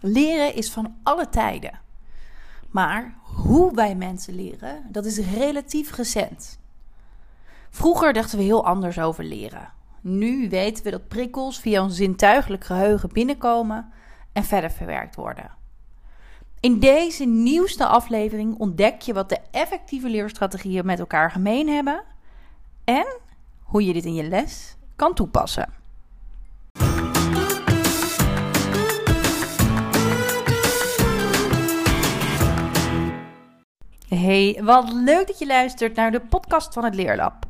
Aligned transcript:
Leren 0.00 0.54
is 0.54 0.70
van 0.70 0.96
alle 1.02 1.28
tijden. 1.28 1.80
Maar 2.70 3.14
hoe 3.22 3.74
wij 3.74 3.94
mensen 3.94 4.34
leren, 4.34 4.86
dat 4.90 5.04
is 5.04 5.18
relatief 5.18 5.96
recent. 5.96 6.58
Vroeger 7.70 8.12
dachten 8.12 8.38
we 8.38 8.44
heel 8.44 8.64
anders 8.64 8.98
over 8.98 9.24
leren. 9.24 9.72
Nu 10.00 10.48
weten 10.48 10.84
we 10.84 10.90
dat 10.90 11.08
prikkels 11.08 11.60
via 11.60 11.82
ons 11.82 11.96
zintuigelijk 11.96 12.64
geheugen 12.64 13.12
binnenkomen 13.12 13.92
en 14.32 14.44
verder 14.44 14.70
verwerkt 14.70 15.16
worden. 15.16 15.50
In 16.60 16.78
deze 16.78 17.24
nieuwste 17.24 17.86
aflevering 17.86 18.58
ontdek 18.58 19.00
je 19.00 19.12
wat 19.12 19.28
de 19.28 19.40
effectieve 19.50 20.08
leerstrategieën 20.08 20.86
met 20.86 20.98
elkaar 20.98 21.30
gemeen 21.30 21.68
hebben 21.68 22.02
en 22.84 23.06
hoe 23.62 23.84
je 23.84 23.92
dit 23.92 24.04
in 24.04 24.14
je 24.14 24.28
les 24.28 24.76
kan 24.96 25.14
toepassen. 25.14 25.77
Hey, 34.08 34.60
wat 34.62 34.92
leuk 34.92 35.26
dat 35.26 35.38
je 35.38 35.46
luistert 35.46 35.94
naar 35.94 36.10
de 36.10 36.20
podcast 36.20 36.72
van 36.72 36.84
het 36.84 36.94
Leerlab. 36.94 37.46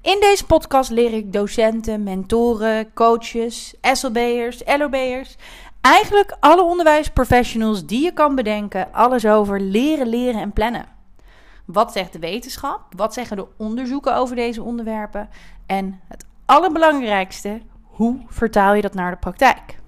In 0.00 0.16
deze 0.20 0.46
podcast 0.46 0.90
leer 0.90 1.12
ik 1.12 1.32
docenten, 1.32 2.02
mentoren, 2.02 2.92
coaches, 2.92 3.74
SLB'ers, 3.80 4.62
LOB'ers, 4.78 5.36
eigenlijk 5.80 6.36
alle 6.40 6.62
onderwijsprofessionals 6.62 7.86
die 7.86 8.04
je 8.04 8.12
kan 8.12 8.34
bedenken, 8.34 8.92
alles 8.92 9.26
over 9.26 9.60
leren, 9.60 10.06
leren 10.06 10.40
en 10.40 10.52
plannen. 10.52 10.86
Wat 11.64 11.92
zegt 11.92 12.12
de 12.12 12.18
wetenschap? 12.18 12.80
Wat 12.96 13.14
zeggen 13.14 13.36
de 13.36 13.46
onderzoeken 13.56 14.16
over 14.16 14.36
deze 14.36 14.62
onderwerpen? 14.62 15.28
En 15.66 16.00
het 16.08 16.24
allerbelangrijkste, 16.46 17.60
hoe 17.82 18.20
vertaal 18.26 18.74
je 18.74 18.82
dat 18.82 18.94
naar 18.94 19.10
de 19.10 19.16
praktijk? 19.16 19.78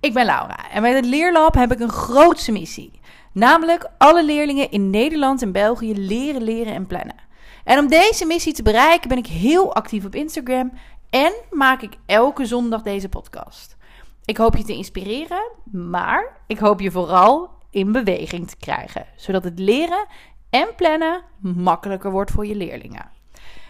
Ik 0.00 0.14
ben 0.14 0.24
Laura 0.24 0.70
en 0.70 0.82
met 0.82 0.94
het 0.94 1.06
Leerlab 1.06 1.54
heb 1.54 1.72
ik 1.72 1.80
een 1.80 1.92
grootse 1.92 2.52
missie. 2.52 3.00
Namelijk 3.32 3.90
alle 3.98 4.24
leerlingen 4.24 4.70
in 4.70 4.90
Nederland 4.90 5.42
en 5.42 5.52
België 5.52 5.94
leren, 5.94 6.42
leren 6.42 6.74
en 6.74 6.86
plannen. 6.86 7.28
En 7.64 7.78
om 7.78 7.88
deze 7.88 8.26
missie 8.26 8.52
te 8.52 8.62
bereiken 8.62 9.08
ben 9.08 9.18
ik 9.18 9.26
heel 9.26 9.74
actief 9.74 10.04
op 10.04 10.14
Instagram 10.14 10.72
en 11.10 11.32
maak 11.50 11.82
ik 11.82 11.92
elke 12.06 12.46
zondag 12.46 12.82
deze 12.82 13.08
podcast. 13.08 13.76
Ik 14.24 14.36
hoop 14.36 14.56
je 14.56 14.64
te 14.64 14.76
inspireren, 14.76 15.50
maar 15.72 16.40
ik 16.46 16.58
hoop 16.58 16.80
je 16.80 16.90
vooral 16.90 17.50
in 17.70 17.92
beweging 17.92 18.48
te 18.48 18.56
krijgen, 18.56 19.06
zodat 19.16 19.44
het 19.44 19.58
leren 19.58 20.06
en 20.50 20.68
plannen 20.76 21.22
makkelijker 21.40 22.10
wordt 22.10 22.30
voor 22.30 22.46
je 22.46 22.54
leerlingen. 22.54 23.10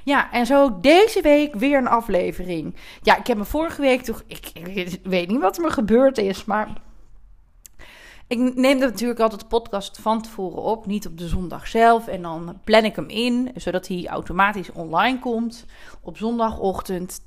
Ja, 0.04 0.32
en 0.32 0.46
zo 0.46 0.80
deze 0.80 1.22
week 1.22 1.54
weer 1.54 1.78
een 1.78 1.88
aflevering. 1.88 2.76
Ja, 3.02 3.18
ik 3.18 3.26
heb 3.26 3.36
me 3.36 3.44
vorige 3.44 3.80
week 3.80 4.02
toch. 4.02 4.22
Ik, 4.26 4.52
weet 5.02 5.28
niet 5.28 5.40
wat 5.40 5.56
er 5.56 5.62
me 5.62 5.70
gebeurd 5.70 6.18
is, 6.18 6.44
maar 6.44 6.68
ik 8.30 8.54
neem 8.54 8.78
natuurlijk 8.78 9.20
altijd 9.20 9.40
de 9.40 9.46
podcast 9.46 9.98
van 10.00 10.22
tevoren 10.22 10.62
op, 10.62 10.86
niet 10.86 11.06
op 11.06 11.18
de 11.18 11.28
zondag 11.28 11.68
zelf. 11.68 12.06
En 12.06 12.22
dan 12.22 12.58
plan 12.64 12.84
ik 12.84 12.96
hem 12.96 13.08
in, 13.08 13.50
zodat 13.56 13.88
hij 13.88 14.06
automatisch 14.06 14.72
online 14.72 15.18
komt 15.18 15.64
op 16.00 16.16
zondagochtend 16.16 17.20
10.01. 17.20 17.26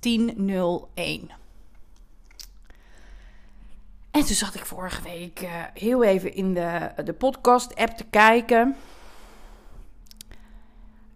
En 4.12 4.26
toen 4.26 4.36
zat 4.36 4.56
ik 4.56 4.66
vorige 4.66 5.02
week 5.02 5.42
uh, 5.42 5.50
heel 5.74 6.04
even 6.04 6.36
in 6.36 6.54
de, 6.54 6.92
de 7.04 7.14
podcast-app 7.14 7.98
te 7.98 8.06
kijken. 8.10 8.76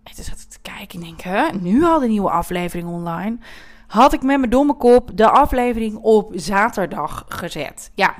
En 0.04 0.16
toen 0.16 0.24
zat 0.24 0.40
ik 0.40 0.50
te 0.50 0.60
kijken 0.62 1.00
en 1.00 1.06
denk, 1.06 1.22
hè, 1.22 1.48
nu 1.52 1.84
al 1.84 2.00
de 2.00 2.08
nieuwe 2.08 2.30
aflevering 2.30 2.88
online. 2.88 3.38
Had 3.88 4.14
ik 4.14 4.22
met 4.22 4.38
mijn 4.38 4.52
domme 4.52 4.74
kop 4.74 5.12
de 5.14 5.30
aflevering 5.30 5.98
op 5.98 6.32
zaterdag 6.36 7.26
gezet. 7.28 7.92
Ja, 7.96 8.16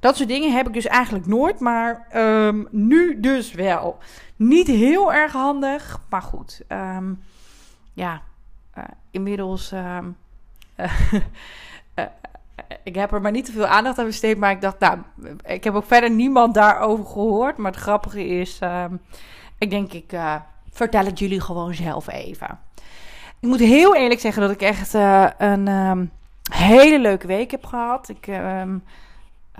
dat 0.00 0.16
soort 0.16 0.28
dingen 0.28 0.52
heb 0.52 0.66
ik 0.66 0.72
dus 0.72 0.86
eigenlijk 0.86 1.26
nooit, 1.26 1.60
maar 1.60 2.06
um, 2.14 2.68
nu 2.70 3.20
dus 3.20 3.52
wel. 3.52 3.98
Niet 4.36 4.66
heel 4.66 5.12
erg 5.12 5.32
handig, 5.32 6.00
maar 6.08 6.22
goed. 6.22 6.60
Um, 6.68 7.22
ja, 7.92 8.22
uh, 8.78 8.84
inmiddels. 9.10 9.72
Uh, 9.72 9.98
uh, 11.96 12.04
ik 12.82 12.94
heb 12.94 13.12
er 13.12 13.20
maar 13.20 13.32
niet 13.32 13.44
te 13.44 13.52
veel 13.52 13.66
aandacht 13.66 13.98
aan 13.98 14.04
besteed, 14.04 14.38
maar 14.38 14.50
ik 14.50 14.60
dacht, 14.60 14.78
nou, 14.78 14.98
ik 15.44 15.64
heb 15.64 15.74
ook 15.74 15.86
verder 15.86 16.10
niemand 16.10 16.54
daarover 16.54 17.06
gehoord. 17.06 17.56
Maar 17.56 17.72
het 17.72 17.80
grappige 17.80 18.26
is, 18.26 18.58
ik 19.58 19.70
denk, 19.70 19.92
ik 19.92 20.12
vertel 20.70 21.04
het 21.04 21.18
jullie 21.18 21.40
gewoon 21.40 21.74
zelf 21.74 22.08
even. 22.08 22.58
Ik 23.40 23.48
moet 23.48 23.58
heel 23.58 23.96
eerlijk 23.96 24.20
zeggen 24.20 24.42
dat 24.42 24.50
ik 24.50 24.62
echt 24.62 24.94
een 25.38 26.10
hele 26.52 26.98
leuke 26.98 27.26
week 27.26 27.50
heb 27.50 27.64
gehad. 27.64 28.08
Ik 28.08 28.26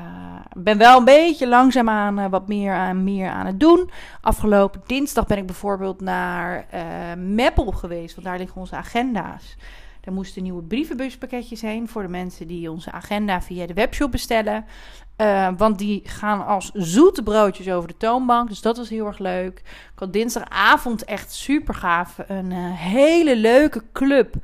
uh, 0.00 0.62
ben 0.62 0.78
wel 0.78 0.98
een 0.98 1.04
beetje 1.04 1.48
langzaamaan 1.48 2.18
uh, 2.18 2.26
wat 2.30 2.48
meer 2.48 2.72
aan, 2.72 3.04
meer 3.04 3.30
aan 3.30 3.46
het 3.46 3.60
doen. 3.60 3.90
Afgelopen 4.20 4.82
dinsdag 4.86 5.26
ben 5.26 5.38
ik 5.38 5.46
bijvoorbeeld 5.46 6.00
naar 6.00 6.66
uh, 6.74 6.80
Meppel 7.16 7.70
geweest, 7.72 8.14
want 8.14 8.26
daar 8.26 8.38
liggen 8.38 8.60
onze 8.60 8.76
agenda's. 8.76 9.56
Daar 10.00 10.14
moesten 10.14 10.42
nieuwe 10.42 10.62
brievenbuspakketjes 10.62 11.60
heen 11.60 11.88
voor 11.88 12.02
de 12.02 12.08
mensen 12.08 12.46
die 12.46 12.70
onze 12.70 12.92
agenda 12.92 13.42
via 13.42 13.66
de 13.66 13.74
webshop 13.74 14.10
bestellen. 14.10 14.64
want 15.56 15.78
die 15.78 16.02
gaan 16.04 16.46
als 16.46 16.70
zoete 16.74 17.22
broodjes 17.22 17.68
over 17.68 17.88
de 17.88 17.96
toonbank. 17.96 18.48
Dus 18.48 18.60
dat 18.60 18.76
was 18.76 18.88
heel 18.88 19.06
erg 19.06 19.18
leuk. 19.18 19.58
Ik 19.92 19.98
had 19.98 20.12
dinsdagavond 20.12 21.04
echt 21.04 21.32
super 21.32 21.74
gaaf. 21.74 22.18
Een 22.26 22.52
hele 22.72 23.36
leuke 23.36 23.82
club. 23.92 24.34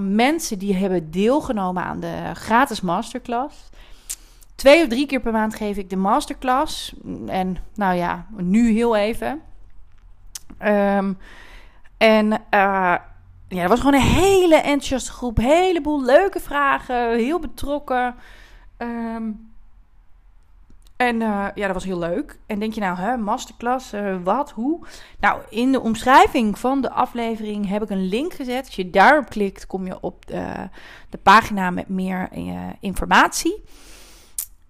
mensen 0.00 0.58
die 0.58 0.74
hebben 0.74 1.10
deelgenomen 1.10 1.82
aan 1.82 2.00
de 2.00 2.30
gratis 2.34 2.80
masterclass. 2.80 3.70
Twee 4.60 4.82
of 4.82 4.88
drie 4.88 5.06
keer 5.06 5.20
per 5.20 5.32
maand 5.32 5.54
geef 5.54 5.76
ik 5.76 5.90
de 5.90 5.96
masterclass. 5.96 6.94
En 7.26 7.56
nou 7.74 7.94
ja, 7.94 8.26
nu 8.36 8.72
heel 8.72 8.96
even. 8.96 9.40
Um, 10.62 11.18
en 11.96 12.26
uh, 12.32 12.96
ja, 13.48 13.60
het 13.60 13.68
was 13.68 13.78
gewoon 13.78 13.94
een 13.94 14.00
hele 14.00 14.54
enthousiaste 14.54 15.12
groep. 15.12 15.36
heleboel 15.36 16.04
leuke 16.04 16.40
vragen. 16.40 17.16
Heel 17.16 17.38
betrokken. 17.38 18.14
Um, 18.78 19.52
en 20.96 21.20
uh, 21.20 21.46
ja, 21.54 21.66
dat 21.66 21.74
was 21.74 21.84
heel 21.84 21.98
leuk. 21.98 22.38
En 22.46 22.58
denk 22.58 22.72
je 22.72 22.80
nou, 22.80 22.98
hè, 22.98 23.16
masterclass, 23.16 23.94
uh, 23.94 24.16
wat, 24.22 24.50
hoe? 24.50 24.86
Nou, 25.20 25.40
in 25.48 25.72
de 25.72 25.80
omschrijving 25.80 26.58
van 26.58 26.80
de 26.80 26.90
aflevering 26.90 27.68
heb 27.68 27.82
ik 27.82 27.90
een 27.90 28.08
link 28.08 28.32
gezet. 28.32 28.66
Als 28.66 28.76
je 28.76 28.90
daarop 28.90 29.28
klikt, 29.28 29.66
kom 29.66 29.86
je 29.86 30.00
op 30.00 30.26
de 31.10 31.18
pagina 31.22 31.70
met 31.70 31.88
meer 31.88 32.28
informatie. 32.80 33.62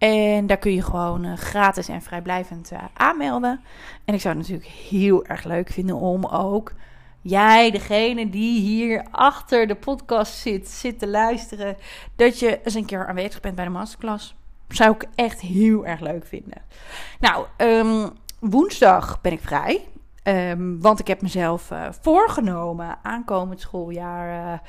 En 0.00 0.46
daar 0.46 0.56
kun 0.56 0.74
je 0.74 0.82
gewoon 0.82 1.24
uh, 1.24 1.36
gratis 1.36 1.88
en 1.88 2.02
vrijblijvend 2.02 2.72
uh, 2.72 2.78
aanmelden. 2.94 3.60
En 4.04 4.14
ik 4.14 4.20
zou 4.20 4.38
het 4.38 4.48
natuurlijk 4.48 4.72
heel 4.90 5.24
erg 5.24 5.44
leuk 5.44 5.70
vinden 5.70 5.96
om 5.96 6.26
ook 6.26 6.72
jij, 7.20 7.70
degene 7.70 8.30
die 8.30 8.60
hier 8.60 9.06
achter 9.10 9.66
de 9.66 9.74
podcast 9.74 10.38
zit, 10.38 10.68
zit 10.68 10.98
te 10.98 11.08
luisteren, 11.08 11.76
dat 12.16 12.38
je 12.38 12.60
eens 12.64 12.74
een 12.74 12.84
keer 12.84 13.06
aanwezig 13.06 13.40
bent 13.40 13.54
bij 13.54 13.64
de 13.64 13.70
masterclass. 13.70 14.34
Zou 14.68 14.94
ik 14.94 15.06
echt 15.14 15.40
heel 15.40 15.86
erg 15.86 16.00
leuk 16.00 16.26
vinden. 16.26 16.62
Nou, 17.18 17.46
um, 17.56 18.10
woensdag 18.38 19.20
ben 19.20 19.32
ik 19.32 19.40
vrij. 19.40 19.88
Um, 20.22 20.80
want 20.80 21.00
ik 21.00 21.06
heb 21.06 21.22
mezelf 21.22 21.70
uh, 21.70 21.86
voorgenomen 22.00 22.98
aankomend 23.02 23.60
schooljaar 23.60 24.60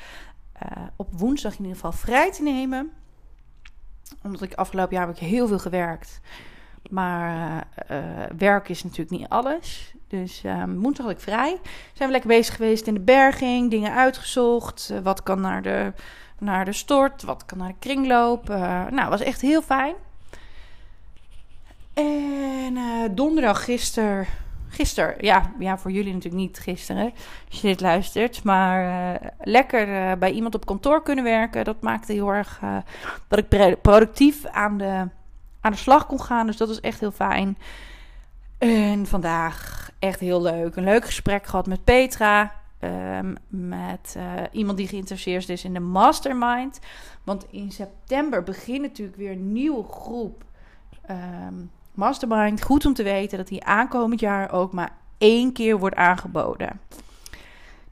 op 0.96 1.08
woensdag 1.10 1.52
in 1.52 1.58
ieder 1.58 1.74
geval 1.74 1.92
vrij 1.92 2.32
te 2.32 2.42
nemen 2.42 2.92
omdat 4.22 4.42
ik 4.42 4.54
afgelopen 4.54 4.96
jaar 4.96 5.06
heb 5.06 5.16
ik 5.16 5.22
heel 5.22 5.46
veel 5.46 5.58
gewerkt. 5.58 6.20
Maar 6.90 7.66
uh, 7.90 7.98
werk 8.38 8.68
is 8.68 8.82
natuurlijk 8.82 9.10
niet 9.10 9.28
alles. 9.28 9.94
Dus 10.08 10.44
uh, 10.44 10.64
woensdag 10.66 11.06
had 11.06 11.14
ik 11.14 11.20
vrij. 11.20 11.60
Zijn 11.92 12.08
we 12.08 12.14
lekker 12.14 12.30
bezig 12.30 12.56
geweest 12.56 12.86
in 12.86 12.94
de 12.94 13.00
berging. 13.00 13.70
Dingen 13.70 13.92
uitgezocht. 13.92 14.88
Uh, 14.92 14.98
wat 14.98 15.22
kan 15.22 15.40
naar 15.40 15.62
de, 15.62 15.92
naar 16.38 16.64
de 16.64 16.72
stort. 16.72 17.22
Wat 17.22 17.46
kan 17.46 17.58
naar 17.58 17.68
de 17.68 17.74
kringloop. 17.78 18.48
nou, 18.90 19.08
was 19.08 19.20
echt 19.20 19.40
heel 19.40 19.62
fijn. 19.62 19.94
En 21.94 22.74
donderdag 23.14 23.64
gisteren 23.64 24.26
gisteren, 24.72 25.14
ja, 25.20 25.52
ja, 25.58 25.78
voor 25.78 25.90
jullie 25.90 26.12
natuurlijk 26.12 26.42
niet 26.42 26.58
gisteren, 26.58 27.12
als 27.50 27.60
je 27.60 27.66
dit 27.66 27.80
luistert. 27.80 28.42
Maar 28.44 28.84
uh, 28.84 29.28
lekker 29.40 29.88
uh, 29.88 30.12
bij 30.18 30.30
iemand 30.30 30.54
op 30.54 30.66
kantoor 30.66 31.02
kunnen 31.02 31.24
werken. 31.24 31.64
Dat 31.64 31.80
maakte 31.80 32.12
heel 32.12 32.28
erg 32.28 32.60
uh, 32.64 32.76
dat 33.28 33.38
ik 33.38 33.80
productief 33.82 34.46
aan 34.46 34.78
de, 34.78 35.08
aan 35.60 35.72
de 35.72 35.78
slag 35.78 36.06
kon 36.06 36.22
gaan. 36.22 36.46
Dus 36.46 36.56
dat 36.56 36.68
was 36.68 36.80
echt 36.80 37.00
heel 37.00 37.10
fijn. 37.10 37.58
En 38.58 39.06
vandaag 39.06 39.90
echt 39.98 40.20
heel 40.20 40.42
leuk. 40.42 40.76
Een 40.76 40.84
leuk 40.84 41.04
gesprek 41.04 41.46
gehad 41.46 41.66
met 41.66 41.84
Petra. 41.84 42.52
Um, 43.18 43.36
met 43.48 44.16
iemand 44.52 44.76
die 44.78 44.88
geïnteresseerd 44.88 45.48
is 45.48 45.64
in 45.64 45.72
de 45.74 45.80
mastermind. 45.80 46.80
Want 47.24 47.46
in 47.50 47.72
september 47.72 48.42
begint 48.42 48.80
natuurlijk 48.80 49.16
weer 49.16 49.30
een 49.30 49.52
nieuwe 49.52 49.84
groep. 49.84 50.44
Um, 51.10 51.70
Mastermind, 51.94 52.62
goed 52.62 52.86
om 52.86 52.94
te 52.94 53.02
weten 53.02 53.38
dat 53.38 53.48
die 53.48 53.64
aankomend 53.64 54.20
jaar 54.20 54.52
ook 54.52 54.72
maar 54.72 54.92
één 55.18 55.52
keer 55.52 55.78
wordt 55.78 55.96
aangeboden. 55.96 56.80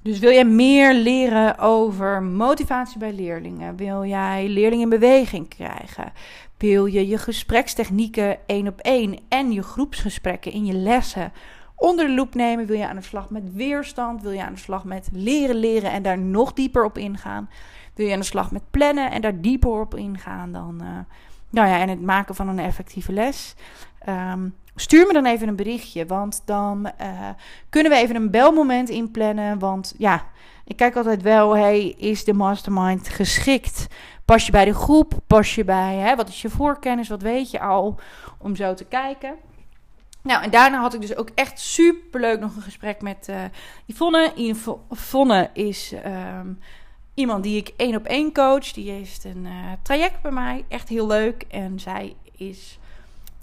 Dus 0.02 0.18
wil 0.18 0.30
jij 0.30 0.44
meer 0.44 0.94
leren 0.94 1.58
over 1.58 2.22
motivatie 2.22 2.98
bij 2.98 3.12
leerlingen? 3.12 3.76
Wil 3.76 4.04
jij 4.04 4.48
leerlingen 4.48 4.92
in 4.92 4.98
beweging 4.98 5.48
krijgen? 5.48 6.12
Wil 6.58 6.86
je 6.86 7.08
je 7.08 7.18
gesprekstechnieken 7.18 8.38
één 8.46 8.68
op 8.68 8.80
één 8.80 9.18
en 9.28 9.52
je 9.52 9.62
groepsgesprekken 9.62 10.52
in 10.52 10.64
je 10.64 10.72
lessen 10.72 11.32
onder 11.76 12.06
de 12.06 12.14
loep 12.14 12.34
nemen? 12.34 12.66
Wil 12.66 12.76
je 12.76 12.88
aan 12.88 12.96
de 12.96 13.02
slag 13.02 13.30
met 13.30 13.54
weerstand? 13.54 14.22
Wil 14.22 14.30
je 14.30 14.42
aan 14.42 14.54
de 14.54 14.58
slag 14.58 14.84
met 14.84 15.08
leren 15.12 15.56
leren 15.56 15.90
en 15.90 16.02
daar 16.02 16.18
nog 16.18 16.52
dieper 16.52 16.84
op 16.84 16.98
ingaan? 16.98 17.50
Wil 17.94 18.06
je 18.06 18.12
aan 18.12 18.20
de 18.20 18.26
slag 18.26 18.50
met 18.50 18.70
plannen 18.70 19.10
en 19.10 19.20
daar 19.20 19.40
dieper 19.40 19.80
op 19.80 19.94
ingaan 19.94 20.52
dan... 20.52 20.78
Uh, 20.82 20.88
nou 21.50 21.68
ja, 21.68 21.78
en 21.78 21.88
het 21.88 22.00
maken 22.00 22.34
van 22.34 22.48
een 22.48 22.58
effectieve 22.58 23.12
les. 23.12 23.54
Um, 24.08 24.54
stuur 24.74 25.06
me 25.06 25.12
dan 25.12 25.26
even 25.26 25.48
een 25.48 25.56
berichtje, 25.56 26.06
want 26.06 26.42
dan 26.44 26.92
uh, 27.00 27.28
kunnen 27.68 27.92
we 27.92 27.98
even 27.98 28.16
een 28.16 28.30
belmoment 28.30 28.88
inplannen. 28.88 29.58
Want 29.58 29.94
ja, 29.98 30.26
ik 30.64 30.76
kijk 30.76 30.96
altijd 30.96 31.22
wel, 31.22 31.56
hey, 31.56 31.88
is 31.88 32.24
de 32.24 32.32
mastermind 32.32 33.08
geschikt? 33.08 33.86
Pas 34.24 34.46
je 34.46 34.52
bij 34.52 34.64
de 34.64 34.74
groep? 34.74 35.12
Pas 35.26 35.54
je 35.54 35.64
bij, 35.64 35.94
hè, 35.94 36.16
wat 36.16 36.28
is 36.28 36.42
je 36.42 36.50
voorkennis? 36.50 37.08
Wat 37.08 37.22
weet 37.22 37.50
je 37.50 37.60
al? 37.60 38.00
Om 38.38 38.56
zo 38.56 38.74
te 38.74 38.84
kijken. 38.84 39.34
Nou, 40.22 40.42
en 40.42 40.50
daarna 40.50 40.80
had 40.80 40.94
ik 40.94 41.00
dus 41.00 41.16
ook 41.16 41.30
echt 41.34 41.60
superleuk 41.60 42.40
nog 42.40 42.56
een 42.56 42.62
gesprek 42.62 43.02
met 43.02 43.26
uh, 43.30 43.36
Yvonne. 43.86 44.32
Yvonne 44.90 45.50
is 45.52 45.94
um, 46.38 46.58
iemand 47.14 47.42
die 47.42 47.56
ik 47.56 47.72
één 47.76 47.96
op 47.96 48.04
één 48.04 48.32
coach. 48.32 48.72
Die 48.72 48.90
heeft 48.90 49.24
een 49.24 49.44
uh, 49.44 49.72
traject 49.82 50.22
bij 50.22 50.30
mij. 50.30 50.64
Echt 50.68 50.88
heel 50.88 51.06
leuk. 51.06 51.44
En 51.48 51.80
zij 51.80 52.16
is 52.36 52.78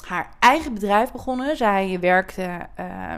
haar 0.05 0.29
eigen 0.39 0.73
bedrijf 0.73 1.11
begonnen. 1.11 1.57
Zij 1.57 1.97
werkte, 1.99 2.67
uh, 2.79 3.13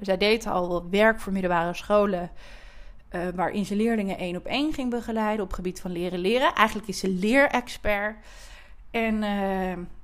zij 0.00 0.16
deed 0.16 0.46
al 0.46 0.88
werk 0.90 1.20
voor 1.20 1.32
middelbare 1.32 1.74
scholen. 1.74 2.30
Uh, 3.14 3.20
waarin 3.34 3.64
ze 3.64 3.76
leerlingen 3.76 4.18
één 4.18 4.36
op 4.36 4.46
één 4.46 4.72
ging 4.72 4.90
begeleiden 4.90 5.44
op 5.44 5.52
gebied 5.52 5.80
van 5.80 5.92
leren 5.92 6.18
leren. 6.18 6.54
Eigenlijk 6.54 6.88
is 6.88 6.98
ze 6.98 7.08
leerexpert. 7.08 8.16
En 8.90 9.22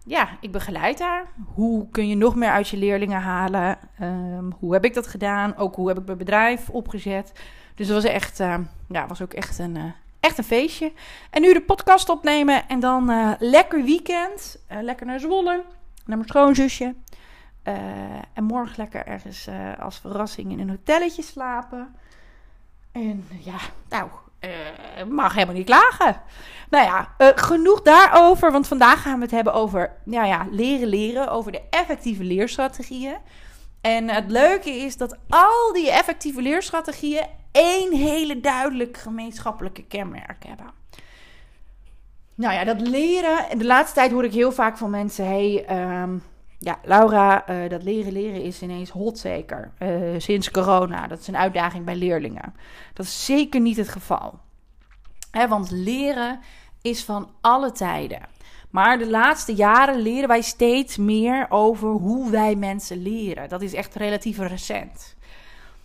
ja, 0.04 0.28
ik 0.40 0.52
begeleid 0.52 0.98
haar. 1.00 1.26
Hoe 1.54 1.88
kun 1.90 2.08
je 2.08 2.14
nog 2.14 2.34
meer 2.34 2.50
uit 2.50 2.68
je 2.68 2.76
leerlingen 2.76 3.20
halen? 3.20 3.78
Um, 4.02 4.52
hoe 4.58 4.72
heb 4.72 4.84
ik 4.84 4.94
dat 4.94 5.06
gedaan? 5.06 5.56
Ook 5.56 5.74
hoe 5.74 5.88
heb 5.88 5.98
ik 5.98 6.06
mijn 6.06 6.18
bedrijf 6.18 6.70
opgezet? 6.70 7.32
Dus 7.80 7.88
dat 7.88 8.02
was 8.02 8.12
echt, 8.12 8.38
ja, 8.88 9.06
was 9.06 9.22
ook 9.22 9.32
echt 9.32 9.58
een, 9.58 9.94
Echt 10.20 10.38
een 10.38 10.44
feestje. 10.44 10.92
En 11.30 11.42
nu 11.42 11.52
de 11.52 11.60
podcast 11.62 12.08
opnemen 12.08 12.68
en 12.68 12.80
dan 12.80 13.10
uh, 13.10 13.32
lekker 13.38 13.84
weekend. 13.84 14.58
Uh, 14.72 14.82
lekker 14.82 15.06
naar 15.06 15.20
Zwolle, 15.20 15.64
naar 16.04 16.16
mijn 16.16 16.28
schoonzusje. 16.28 16.94
Uh, 17.64 17.74
en 18.32 18.44
morgen 18.44 18.74
lekker 18.76 19.06
ergens 19.06 19.48
als 19.78 19.98
verrassing 19.98 20.52
in 20.52 20.60
een 20.60 20.68
hotelletje 20.68 21.22
slapen. 21.22 21.94
En 22.92 23.26
ja, 23.38 23.56
nou, 23.88 24.08
mag 25.08 25.34
helemaal 25.34 25.54
niet 25.54 25.66
klagen. 25.66 26.20
Nou 26.70 26.84
ja, 26.84 27.08
genoeg 27.34 27.82
daarover. 27.82 28.52
Want 28.52 28.66
vandaag 28.66 29.02
gaan 29.02 29.16
we 29.16 29.22
het 29.22 29.30
hebben 29.30 29.52
over 29.52 29.92
nou 30.04 30.26
ja, 30.26 30.46
leren 30.50 30.88
leren. 30.88 31.30
Over 31.30 31.52
de 31.52 31.62
effectieve 31.70 32.24
leerstrategieën. 32.24 33.16
En 33.80 34.08
het 34.08 34.30
leuke 34.30 34.70
is 34.70 34.96
dat 34.96 35.16
al 35.28 35.72
die 35.72 35.90
effectieve 35.90 36.42
leerstrategieën 36.42 37.26
één 37.52 37.92
hele 37.96 38.40
duidelijk 38.40 38.96
gemeenschappelijke 38.96 39.84
kenmerk 39.84 40.44
hebben. 40.46 40.70
Nou 42.34 42.54
ja, 42.54 42.64
dat 42.64 42.80
leren. 42.80 43.58
De 43.58 43.64
laatste 43.64 43.94
tijd 43.94 44.10
hoor 44.10 44.24
ik 44.24 44.32
heel 44.32 44.52
vaak 44.52 44.78
van 44.78 44.90
mensen: 44.90 45.26
hey, 45.26 45.64
ehm, 45.66 46.16
ja, 46.58 46.78
Laura, 46.82 47.50
uh, 47.50 47.68
dat 47.68 47.82
leren 47.82 48.12
leren 48.12 48.42
is 48.42 48.62
ineens 48.62 48.90
hot 48.90 49.18
zeker. 49.18 49.72
Uh, 49.78 50.14
sinds 50.18 50.50
corona. 50.50 51.06
Dat 51.06 51.18
is 51.18 51.26
een 51.26 51.36
uitdaging 51.36 51.84
bij 51.84 51.96
leerlingen. 51.96 52.54
Dat 52.94 53.06
is 53.06 53.24
zeker 53.24 53.60
niet 53.60 53.76
het 53.76 53.88
geval. 53.88 54.38
Want 55.48 55.70
leren 55.70 56.40
is 56.82 57.04
van 57.04 57.30
alle 57.40 57.72
tijden. 57.72 58.20
Maar 58.70 58.98
de 58.98 59.10
laatste 59.10 59.54
jaren 59.54 60.00
leren 60.00 60.28
wij 60.28 60.40
steeds 60.40 60.96
meer 60.96 61.46
over 61.48 61.88
hoe 61.88 62.30
wij 62.30 62.54
mensen 62.54 63.02
leren. 63.02 63.48
Dat 63.48 63.62
is 63.62 63.74
echt 63.74 63.94
relatief 63.94 64.38
recent. 64.38 65.16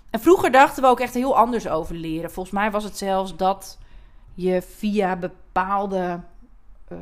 En 0.10 0.20
vroeger 0.20 0.52
dachten 0.52 0.84
we 0.84 0.90
ook 0.90 1.00
echt 1.00 1.14
heel 1.14 1.38
anders 1.38 1.68
over 1.68 1.96
leren. 1.96 2.32
Volgens 2.32 2.56
mij 2.56 2.72
was 2.72 2.84
het 2.84 2.98
zelfs 2.98 3.36
dat 3.36 3.78
je 4.34 4.62
via 4.62 5.16
bepaalde. 5.16 6.20
Uh, 6.92 6.98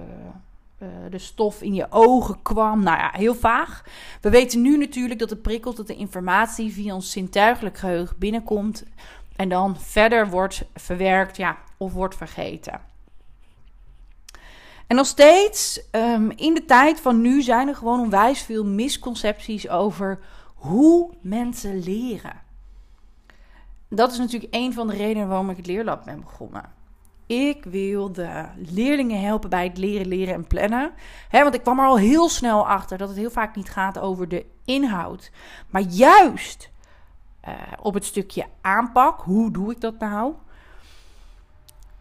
uh, 0.83 0.89
de 1.09 1.17
stof 1.17 1.61
in 1.61 1.73
je 1.73 1.87
ogen 1.89 2.41
kwam. 2.41 2.83
Nou 2.83 2.97
ja, 2.97 3.11
heel 3.13 3.35
vaag. 3.35 3.83
We 4.21 4.29
weten 4.29 4.61
nu 4.61 4.77
natuurlijk 4.77 5.19
dat 5.19 5.29
de 5.29 5.35
prikkels, 5.35 5.75
dat 5.75 5.87
de 5.87 5.95
informatie 5.95 6.73
via 6.73 6.93
ons 6.93 7.11
zintuigelijk 7.11 7.77
geheugen 7.77 8.15
binnenkomt. 8.19 8.83
En 9.35 9.49
dan 9.49 9.77
verder 9.79 10.29
wordt 10.29 10.65
verwerkt, 10.75 11.37
ja, 11.37 11.57
of 11.77 11.93
wordt 11.93 12.15
vergeten. 12.15 12.92
En 14.93 14.99
nog 14.99 15.07
steeds, 15.07 15.81
um, 15.91 16.31
in 16.31 16.53
de 16.53 16.65
tijd 16.65 16.99
van 16.99 17.21
nu, 17.21 17.41
zijn 17.41 17.67
er 17.67 17.75
gewoon 17.75 17.99
onwijs 17.99 18.41
veel 18.41 18.65
misconcepties 18.65 19.69
over 19.69 20.19
hoe 20.55 21.09
mensen 21.21 21.83
leren 21.83 22.43
dat 23.95 24.11
is 24.11 24.17
natuurlijk 24.17 24.55
een 24.55 24.73
van 24.73 24.87
de 24.87 24.95
redenen 24.95 25.27
waarom 25.27 25.49
ik 25.49 25.57
het 25.57 25.67
leerlab 25.67 26.05
ben 26.05 26.19
begonnen. 26.19 26.63
Ik 27.25 27.63
wil 27.63 28.11
de 28.11 28.45
leerlingen 28.55 29.21
helpen 29.21 29.49
bij 29.49 29.63
het 29.63 29.77
leren, 29.77 30.07
leren 30.07 30.33
en 30.33 30.47
plannen. 30.47 30.91
want 31.31 31.53
ik 31.53 31.61
kwam 31.61 31.79
er 31.79 31.85
al 31.85 31.97
heel 31.97 32.29
snel 32.29 32.67
achter 32.67 32.97
dat 32.97 33.07
het 33.07 33.17
heel 33.17 33.31
vaak 33.31 33.55
niet 33.55 33.69
gaat 33.69 33.99
over 33.99 34.27
de 34.27 34.45
inhoud. 34.65 35.31
Maar 35.69 35.81
juist 35.81 36.71
uh, 37.47 37.53
op 37.81 37.93
het 37.93 38.05
stukje 38.05 38.45
aanpak. 38.61 39.21
Hoe 39.21 39.51
doe 39.51 39.71
ik 39.71 39.81
dat 39.81 39.99
nou? 39.99 40.33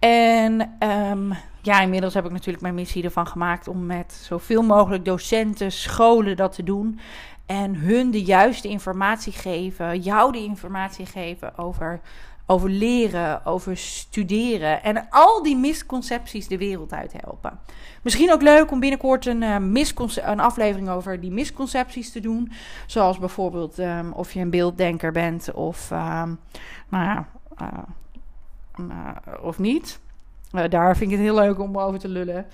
En 0.02 0.76
um, 0.81 1.32
ja, 1.60 1.81
inmiddels 1.81 2.14
heb 2.14 2.25
ik 2.25 2.31
natuurlijk 2.31 2.62
mijn 2.62 2.75
missie 2.75 3.04
ervan 3.04 3.26
gemaakt 3.26 3.69
om 3.69 3.87
met 3.87 4.12
zoveel 4.12 4.62
mogelijk 4.62 5.04
docenten, 5.04 5.72
scholen 5.72 6.37
dat 6.37 6.52
te 6.54 6.62
doen. 6.62 7.00
En 7.46 7.75
hun 7.75 8.10
de 8.10 8.22
juiste 8.22 8.69
informatie 8.69 9.32
geven, 9.32 10.00
jou 10.00 10.32
de 10.32 10.38
informatie 10.38 11.06
geven 11.06 11.58
over, 11.58 12.00
over 12.46 12.70
leren, 12.70 13.46
over 13.46 13.76
studeren. 13.76 14.82
En 14.82 15.06
al 15.10 15.43
die 15.43 15.56
misconcepties 15.56 16.48
de 16.48 16.58
wereld 16.58 16.93
uit 16.93 17.14
helpen. 17.20 17.58
Misschien 18.02 18.32
ook 18.32 18.43
leuk 18.43 18.70
om 18.70 18.81
binnenkort 18.81 19.26
een, 19.26 19.43
uh, 19.43 19.56
een 20.14 20.40
aflevering 20.40 20.88
over 20.88 21.20
die 21.20 21.32
misconcepties 21.32 22.12
te 22.12 22.20
doen. 22.20 22.52
Zoals 22.87 23.19
bijvoorbeeld 23.19 23.78
um, 23.78 24.12
of 24.12 24.32
je 24.32 24.40
een 24.40 24.50
beelddenker 24.50 25.12
bent 25.12 25.52
of, 25.52 25.90
um, 25.90 26.38
nou 26.88 27.05
ja, 27.05 27.28
uh, 27.62 27.69
of 29.42 29.58
niet. 29.58 30.00
Uh, 30.52 30.64
daar 30.69 30.96
vind 30.96 31.10
ik 31.10 31.16
het 31.16 31.26
heel 31.26 31.34
leuk 31.34 31.58
om 31.58 31.78
over 31.78 31.98
te 31.98 32.08
lullen. 32.08 32.46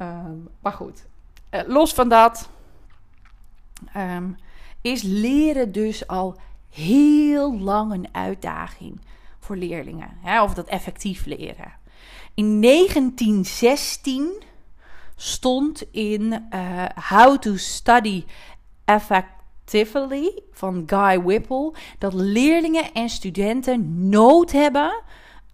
Um, 0.00 0.48
maar 0.60 0.72
goed, 0.72 1.06
los 1.66 1.94
van 1.94 2.08
dat. 2.08 2.48
Um, 3.96 4.36
is 4.80 5.02
leren 5.02 5.72
dus 5.72 6.06
al 6.06 6.36
heel 6.70 7.58
lang 7.58 7.92
een 7.92 8.08
uitdaging 8.12 9.00
voor 9.38 9.56
leerlingen. 9.56 10.16
Hè, 10.20 10.42
of 10.42 10.54
dat 10.54 10.66
effectief 10.66 11.24
leren. 11.24 11.72
In 12.34 12.62
1916 12.62 14.42
stond 15.16 15.82
in 15.90 16.48
How 17.08 17.38
to 17.38 17.56
Study 17.56 18.24
Effectively 18.84 20.42
van 20.52 20.82
Guy 20.86 21.22
Whipple 21.22 21.72
dat 21.98 22.14
leerlingen 22.14 22.92
en 22.92 23.08
studenten 23.08 24.08
nood 24.08 24.52
hebben 24.52 25.02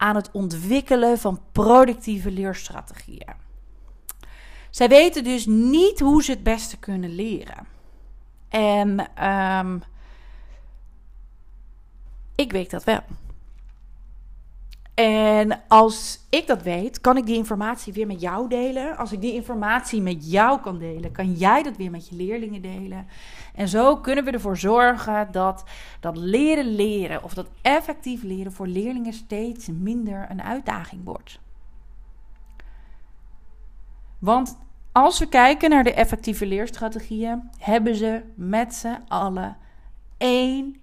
aan 0.02 0.16
het 0.16 0.30
ontwikkelen 0.30 1.18
van 1.18 1.40
productieve 1.52 2.30
leerstrategieën. 2.30 3.34
Zij 4.70 4.88
weten 4.88 5.24
dus 5.24 5.46
niet 5.46 6.00
hoe 6.00 6.22
ze 6.22 6.30
het 6.30 6.42
beste 6.42 6.78
kunnen 6.78 7.14
leren. 7.14 7.66
En 8.48 9.08
um, 9.28 9.82
ik 12.34 12.52
weet 12.52 12.70
dat 12.70 12.84
wel. 12.84 13.00
En 14.94 15.60
als 15.68 16.26
ik 16.30 16.46
dat 16.46 16.62
weet, 16.62 17.00
kan 17.00 17.16
ik 17.16 17.26
die 17.26 17.36
informatie 17.36 17.92
weer 17.92 18.06
met 18.06 18.20
jou 18.20 18.48
delen. 18.48 18.96
Als 18.96 19.12
ik 19.12 19.20
die 19.20 19.34
informatie 19.34 20.00
met 20.00 20.30
jou 20.30 20.60
kan 20.60 20.78
delen, 20.78 21.12
kan 21.12 21.32
jij 21.32 21.62
dat 21.62 21.76
weer 21.76 21.90
met 21.90 22.08
je 22.08 22.16
leerlingen 22.16 22.62
delen. 22.62 23.06
En 23.54 23.68
zo 23.68 23.96
kunnen 23.96 24.24
we 24.24 24.30
ervoor 24.30 24.56
zorgen 24.56 25.32
dat 25.32 25.64
dat 26.00 26.16
leren 26.16 26.74
leren 26.74 27.22
of 27.22 27.34
dat 27.34 27.48
effectief 27.62 28.22
leren 28.22 28.52
voor 28.52 28.66
leerlingen 28.66 29.12
steeds 29.12 29.68
minder 29.68 30.26
een 30.30 30.42
uitdaging 30.42 31.04
wordt. 31.04 31.40
Want 34.18 34.58
als 34.92 35.18
we 35.18 35.28
kijken 35.28 35.70
naar 35.70 35.84
de 35.84 35.94
effectieve 35.94 36.46
leerstrategieën, 36.46 37.50
hebben 37.58 37.94
ze 37.94 38.22
met 38.34 38.74
z'n 38.74 38.98
allen 39.08 39.56
één 40.16 40.76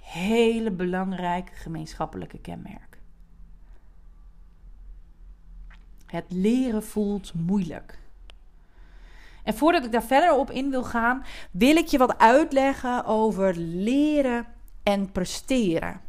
hele 0.00 0.70
belangrijke 0.70 1.52
gemeenschappelijke 1.54 2.38
kenmerk. 2.38 2.89
Het 6.10 6.24
leren 6.28 6.84
voelt 6.84 7.32
moeilijk. 7.34 7.98
En 9.42 9.54
voordat 9.54 9.84
ik 9.84 9.92
daar 9.92 10.02
verder 10.02 10.34
op 10.34 10.50
in 10.50 10.70
wil 10.70 10.84
gaan, 10.84 11.24
wil 11.50 11.76
ik 11.76 11.86
je 11.86 11.98
wat 11.98 12.18
uitleggen 12.18 13.04
over 13.04 13.56
leren 13.56 14.46
en 14.82 15.12
presteren. 15.12 16.00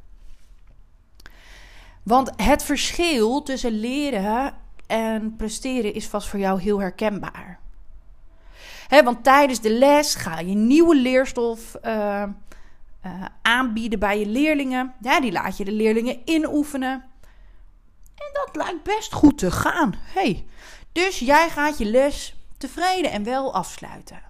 Want 2.04 2.32
het 2.36 2.64
verschil 2.64 3.44
tussen 3.44 3.72
leren 3.72 4.54
en 4.88 5.36
presteren 5.36 5.94
is 5.94 6.08
vast 6.08 6.28
voor 6.28 6.40
jou 6.40 6.62
heel 6.62 6.80
herkenbaar. 6.80 7.60
want 8.90 9.24
tijdens 9.24 9.62
de 9.62 9.74
les 9.74 10.16
ga 10.16 10.40
je 10.40 10.56
nieuwe 10.56 10.96
leerstof 10.96 11.76
uh, 11.84 12.24
aanbieden 13.42 14.00
bij 14.00 14.20
je 14.20 14.26
leerlingen. 14.26 14.94
Ja, 15.02 15.20
die 15.20 15.32
laat 15.32 15.58
je 15.58 15.66
de 15.66 15.72
leerlingen 15.72 16.20
inoefenen. 16.26 17.11
Dat 18.46 18.56
lijkt 18.56 18.84
best 18.84 19.14
goed 19.14 19.38
te 19.38 19.52
gaan. 19.52 19.94
Hey, 20.04 20.46
dus 20.92 21.20
jij 21.20 21.50
gaat 21.50 21.78
je 21.78 21.86
les 21.86 22.36
tevreden 22.58 23.12
en 23.12 23.24
wel 23.24 23.54
afsluiten. 23.54 24.22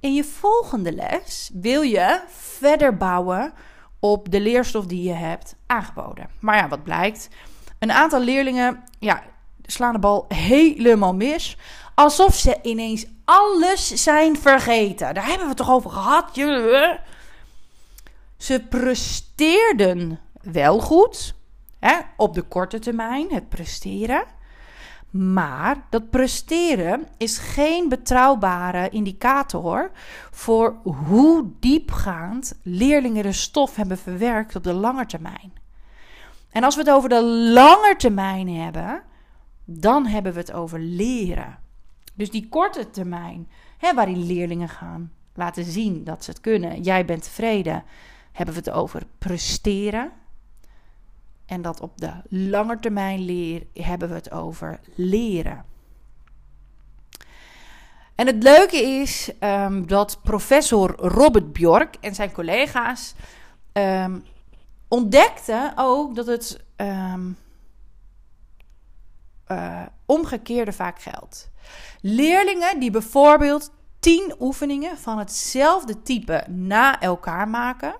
In 0.00 0.14
je 0.14 0.24
volgende 0.24 0.92
les 0.92 1.50
wil 1.52 1.82
je 1.82 2.20
verder 2.28 2.96
bouwen 2.96 3.52
op 4.00 4.30
de 4.30 4.40
leerstof 4.40 4.86
die 4.86 5.02
je 5.02 5.12
hebt 5.12 5.56
aangeboden. 5.66 6.30
Maar 6.40 6.56
ja, 6.56 6.68
wat 6.68 6.82
blijkt? 6.82 7.28
Een 7.78 7.92
aantal 7.92 8.20
leerlingen 8.20 8.84
ja, 8.98 9.22
slaan 9.62 9.92
de 9.92 9.98
bal 9.98 10.24
helemaal 10.28 11.14
mis. 11.14 11.56
Alsof 11.94 12.34
ze 12.34 12.58
ineens 12.62 13.06
alles 13.24 13.88
zijn 13.88 14.36
vergeten. 14.36 15.14
Daar 15.14 15.26
hebben 15.26 15.42
we 15.42 15.48
het 15.48 15.56
toch 15.56 15.70
over 15.70 15.90
gehad? 15.90 16.30
Ze 18.36 18.64
presteerden 18.68 20.20
wel 20.42 20.80
goed. 20.80 21.35
Hè, 21.86 21.96
op 22.16 22.34
de 22.34 22.42
korte 22.42 22.78
termijn, 22.78 23.26
het 23.30 23.48
presteren. 23.48 24.24
Maar 25.10 25.86
dat 25.90 26.10
presteren 26.10 27.08
is 27.16 27.38
geen 27.38 27.88
betrouwbare 27.88 28.88
indicator 28.88 29.90
voor 30.30 30.76
hoe 30.82 31.50
diepgaand 31.60 32.58
leerlingen 32.62 33.22
de 33.22 33.32
stof 33.32 33.76
hebben 33.76 33.98
verwerkt 33.98 34.56
op 34.56 34.64
de 34.64 34.72
lange 34.72 35.06
termijn. 35.06 35.52
En 36.50 36.64
als 36.64 36.74
we 36.74 36.80
het 36.80 36.90
over 36.90 37.08
de 37.08 37.22
lange 37.52 37.94
termijn 37.96 38.48
hebben, 38.48 39.02
dan 39.64 40.06
hebben 40.06 40.32
we 40.32 40.38
het 40.38 40.52
over 40.52 40.78
leren. 40.78 41.58
Dus 42.14 42.30
die 42.30 42.48
korte 42.48 42.90
termijn, 42.90 43.48
hè, 43.78 43.94
waar 43.94 44.06
die 44.06 44.16
leerlingen 44.16 44.68
gaan 44.68 45.12
laten 45.34 45.64
zien 45.64 46.04
dat 46.04 46.24
ze 46.24 46.30
het 46.30 46.40
kunnen, 46.40 46.82
jij 46.82 47.04
bent 47.04 47.22
tevreden, 47.22 47.84
hebben 48.32 48.54
we 48.54 48.60
het 48.60 48.70
over 48.70 49.02
presteren. 49.18 50.12
En 51.46 51.62
dat 51.62 51.80
op 51.80 51.98
de 51.98 52.12
lange 52.28 52.78
termijn 52.78 53.20
leer, 53.20 53.66
hebben 53.74 54.08
we 54.08 54.14
het 54.14 54.30
over 54.30 54.80
leren. 54.94 55.64
En 58.14 58.26
het 58.26 58.42
leuke 58.42 58.76
is 58.76 59.30
um, 59.40 59.86
dat 59.86 60.18
professor 60.22 60.96
Robert 60.96 61.52
Bjork 61.52 61.96
en 62.00 62.14
zijn 62.14 62.32
collega's 62.32 63.14
um, 63.72 64.24
ontdekten 64.88 65.72
ook 65.76 66.14
dat 66.14 66.26
het 66.26 66.64
um, 66.76 67.36
uh, 69.48 69.82
omgekeerde 70.06 70.72
vaak 70.72 71.00
geldt. 71.00 71.50
Leerlingen 72.00 72.80
die 72.80 72.90
bijvoorbeeld 72.90 73.72
tien 74.06 74.34
oefeningen 74.40 74.98
van 74.98 75.18
hetzelfde 75.18 76.02
type 76.02 76.44
na 76.48 77.00
elkaar 77.00 77.48
maken, 77.48 77.94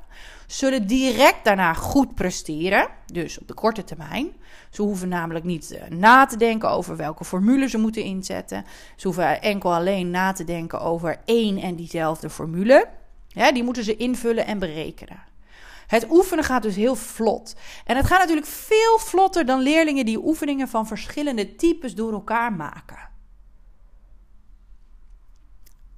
zullen 0.46 0.86
direct 0.86 1.44
daarna 1.44 1.74
goed 1.74 2.14
presteren, 2.14 2.88
dus 3.06 3.38
op 3.38 3.48
de 3.48 3.54
korte 3.54 3.84
termijn. 3.84 4.32
Ze 4.70 4.82
hoeven 4.82 5.08
namelijk 5.08 5.44
niet 5.44 5.70
eh, 5.70 5.88
na 5.88 6.26
te 6.26 6.36
denken 6.36 6.70
over 6.70 6.96
welke 6.96 7.24
formule 7.24 7.68
ze 7.68 7.78
moeten 7.78 8.02
inzetten. 8.02 8.64
Ze 8.96 9.06
hoeven 9.06 9.42
enkel 9.42 9.74
alleen 9.74 10.10
na 10.10 10.32
te 10.32 10.44
denken 10.44 10.80
over 10.80 11.18
één 11.24 11.58
en 11.58 11.76
diezelfde 11.76 12.30
formule. 12.30 12.88
Die 13.52 13.64
moeten 13.64 13.84
ze 13.84 13.96
invullen 13.96 14.46
en 14.46 14.58
berekenen. 14.58 15.22
Het 15.86 16.10
oefenen 16.10 16.44
gaat 16.44 16.62
dus 16.62 16.76
heel 16.76 16.96
vlot. 16.96 17.54
En 17.84 17.96
het 17.96 18.06
gaat 18.06 18.18
natuurlijk 18.18 18.46
veel 18.46 18.98
vlotter 18.98 19.46
dan 19.46 19.60
leerlingen 19.60 20.04
die 20.04 20.24
oefeningen 20.24 20.68
van 20.68 20.86
verschillende 20.86 21.54
types 21.54 21.94
door 21.94 22.12
elkaar 22.12 22.52
maken. 22.52 23.14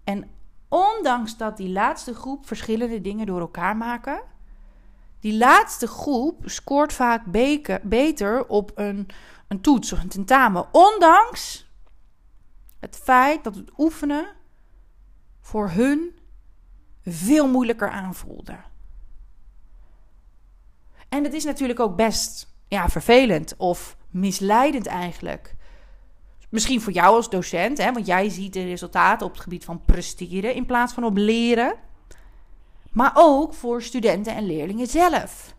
En 0.09 0.31
ondanks 0.69 1.37
dat 1.37 1.57
die 1.57 1.69
laatste 1.69 2.15
groep 2.15 2.47
verschillende 2.47 3.01
dingen 3.01 3.27
door 3.27 3.41
elkaar 3.41 3.77
maken, 3.77 4.23
die 5.21 5.37
laatste 5.37 5.87
groep 5.87 6.43
scoort 6.45 6.93
vaak 6.93 7.23
beter 7.83 8.47
op 8.47 8.73
een, 8.75 9.09
een 9.49 9.61
toets 9.61 9.93
of 9.93 10.03
een 10.03 10.09
tentamen. 10.09 10.67
Ondanks 10.73 11.71
het 12.79 12.97
feit 12.97 13.45
dat 13.45 13.55
het 13.55 13.71
oefenen 13.79 14.27
voor 15.41 15.71
hun 15.71 16.19
veel 17.05 17.49
moeilijker 17.49 17.91
aanvoelde. 17.91 18.57
En 21.09 21.25
het 21.25 21.33
is 21.33 21.45
natuurlijk 21.45 21.81
ook 21.81 21.97
best 21.97 22.55
ja, 22.69 22.89
vervelend 22.89 23.57
of 23.57 23.97
misleidend 24.11 24.87
eigenlijk. 24.87 25.57
Misschien 26.49 26.81
voor 26.81 26.93
jou 26.93 27.17
als 27.17 27.31
docent, 27.31 27.79
hè, 27.79 27.93
want 27.93 28.07
jij 28.07 28.29
ziet 28.29 28.53
de 28.53 28.65
resultaten 28.65 29.27
op 29.27 29.33
het 29.33 29.43
gebied 29.43 29.65
van 29.65 29.85
presteren 29.85 30.55
in 30.55 30.67
plaats 30.67 30.93
van 30.93 31.05
op 31.05 31.17
leren 31.17 31.75
maar 32.99 33.13
ook 33.15 33.55
voor 33.55 33.83
studenten 33.83 34.35
en 34.35 34.47
leerlingen 34.47 34.87
zelf. 34.87 35.55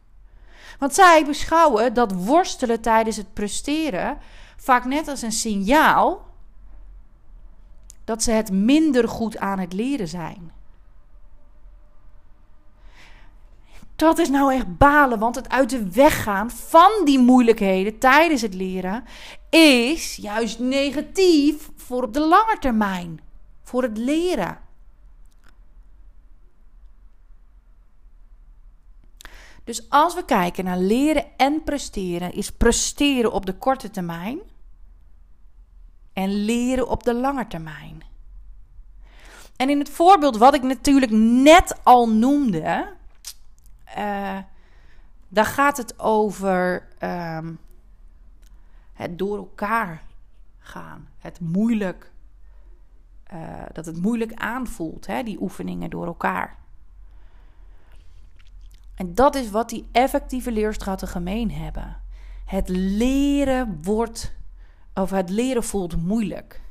Want 0.79 0.93
zij 0.93 1.25
beschouwen 1.25 1.93
dat 1.93 2.11
worstelen 2.11 2.81
tijdens 2.81 3.17
het 3.17 3.33
presteren 3.33 4.17
vaak 4.57 4.85
net 4.85 5.07
als 5.07 5.21
een 5.21 5.31
signaal 5.31 6.27
dat 8.03 8.23
ze 8.23 8.31
het 8.31 8.51
minder 8.51 9.07
goed 9.07 9.37
aan 9.37 9.59
het 9.59 9.73
leren 9.73 10.07
zijn. 10.07 10.51
Dat 13.99 14.17
is 14.17 14.29
nou 14.29 14.53
echt 14.53 14.77
balen, 14.77 15.19
want 15.19 15.35
het 15.35 15.49
uit 15.49 15.69
de 15.69 15.91
weg 15.91 16.23
gaan 16.23 16.51
van 16.51 16.91
die 17.03 17.19
moeilijkheden 17.19 17.97
tijdens 17.97 18.41
het 18.41 18.53
leren 18.53 19.03
is 19.49 20.15
juist 20.15 20.59
negatief 20.59 21.69
voor 21.75 22.03
op 22.03 22.13
de 22.13 22.19
lange 22.19 22.57
termijn, 22.59 23.19
voor 23.63 23.83
het 23.83 23.97
leren. 23.97 24.59
Dus 29.63 29.89
als 29.89 30.15
we 30.15 30.25
kijken 30.25 30.63
naar 30.63 30.79
leren 30.79 31.25
en 31.37 31.63
presteren, 31.63 32.33
is 32.33 32.51
presteren 32.51 33.31
op 33.31 33.45
de 33.45 33.53
korte 33.53 33.89
termijn 33.89 34.39
en 36.13 36.43
leren 36.43 36.87
op 36.87 37.03
de 37.03 37.13
lange 37.13 37.47
termijn. 37.47 38.03
En 39.55 39.69
in 39.69 39.79
het 39.79 39.89
voorbeeld 39.89 40.37
wat 40.37 40.53
ik 40.53 40.63
natuurlijk 40.63 41.11
net 41.11 41.79
al 41.83 42.09
noemde, 42.09 42.97
uh, 43.97 44.37
daar 45.27 45.45
gaat 45.45 45.77
het 45.77 45.99
over 45.99 46.87
ehm, 46.97 47.53
het 48.93 49.17
door 49.17 49.37
elkaar 49.37 50.01
gaan. 50.59 51.07
Het 51.17 51.39
moeilijk, 51.39 52.11
uh, 53.33 53.63
dat 53.73 53.85
het 53.85 54.01
moeilijk 54.01 54.33
aanvoelt, 54.33 55.05
hè, 55.05 55.23
die 55.23 55.41
oefeningen 55.41 55.89
door 55.89 56.05
elkaar. 56.05 56.57
En 58.95 59.13
dat 59.13 59.35
is 59.35 59.49
wat 59.49 59.69
die 59.69 59.87
effectieve 59.91 60.51
leerstraten 60.51 61.07
gemeen 61.07 61.51
hebben. 61.51 62.01
Het 62.45 62.69
leren 62.69 63.83
wordt, 63.83 64.35
of 64.93 65.09
het 65.09 65.29
leren 65.29 65.63
voelt 65.63 66.03
moeilijk. 66.03 66.61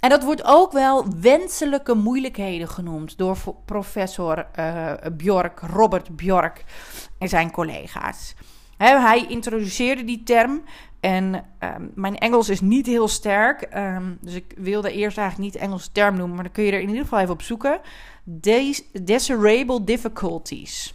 En 0.00 0.10
dat 0.10 0.24
wordt 0.24 0.44
ook 0.44 0.72
wel 0.72 1.06
wenselijke 1.20 1.94
moeilijkheden 1.94 2.68
genoemd 2.68 3.18
door 3.18 3.36
professor 3.64 4.46
uh, 4.58 4.92
Bjork, 5.12 5.60
Robert 5.60 6.16
Bjork 6.16 6.64
en 7.18 7.28
zijn 7.28 7.50
collega's. 7.50 8.34
hij 8.76 9.26
introduceerde 9.28 10.04
die 10.04 10.22
term 10.22 10.62
en 11.00 11.44
ehm, 11.58 11.86
mijn 11.94 12.18
Engels 12.18 12.48
is 12.48 12.60
niet 12.60 12.86
heel 12.86 13.08
sterk, 13.08 13.68
um, 13.76 14.18
dus 14.20 14.34
ik 14.34 14.54
wilde 14.56 14.92
eerst 14.92 15.18
eigenlijk 15.18 15.52
niet 15.52 15.62
Engelse 15.62 15.92
term 15.92 16.16
noemen, 16.16 16.34
maar 16.34 16.44
dan 16.44 16.52
kun 16.52 16.64
je 16.64 16.72
er 16.72 16.80
in 16.80 16.88
ieder 16.88 17.02
geval 17.02 17.18
even 17.18 17.32
op 17.32 17.42
zoeken. 17.42 17.80
Desirable 18.92 19.84
difficulties. 19.84 20.94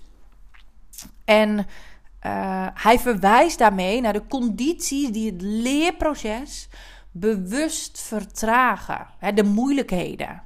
En 1.25 1.57
uh, 1.57 2.67
hij 2.74 3.00
verwijst 3.00 3.57
daarmee 3.57 4.01
naar 4.01 4.13
de 4.13 4.27
condities 4.27 5.10
die 5.10 5.31
het 5.31 5.41
leerproces 5.41 6.69
bewust 7.13 8.01
vertragen, 8.01 9.08
hè, 9.17 9.34
de 9.34 9.43
moeilijkheden. 9.43 10.43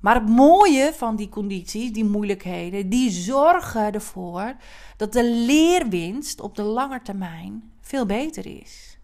Maar 0.00 0.14
het 0.14 0.28
mooie 0.28 0.92
van 0.94 1.16
die 1.16 1.28
condities, 1.28 1.92
die 1.92 2.04
moeilijkheden, 2.04 2.88
die 2.88 3.10
zorgen 3.10 3.92
ervoor 3.92 4.54
dat 4.96 5.12
de 5.12 5.24
leerwinst 5.24 6.40
op 6.40 6.56
de 6.56 6.62
lange 6.62 7.02
termijn 7.02 7.72
veel 7.80 8.06
beter 8.06 8.46
is. 8.60 8.96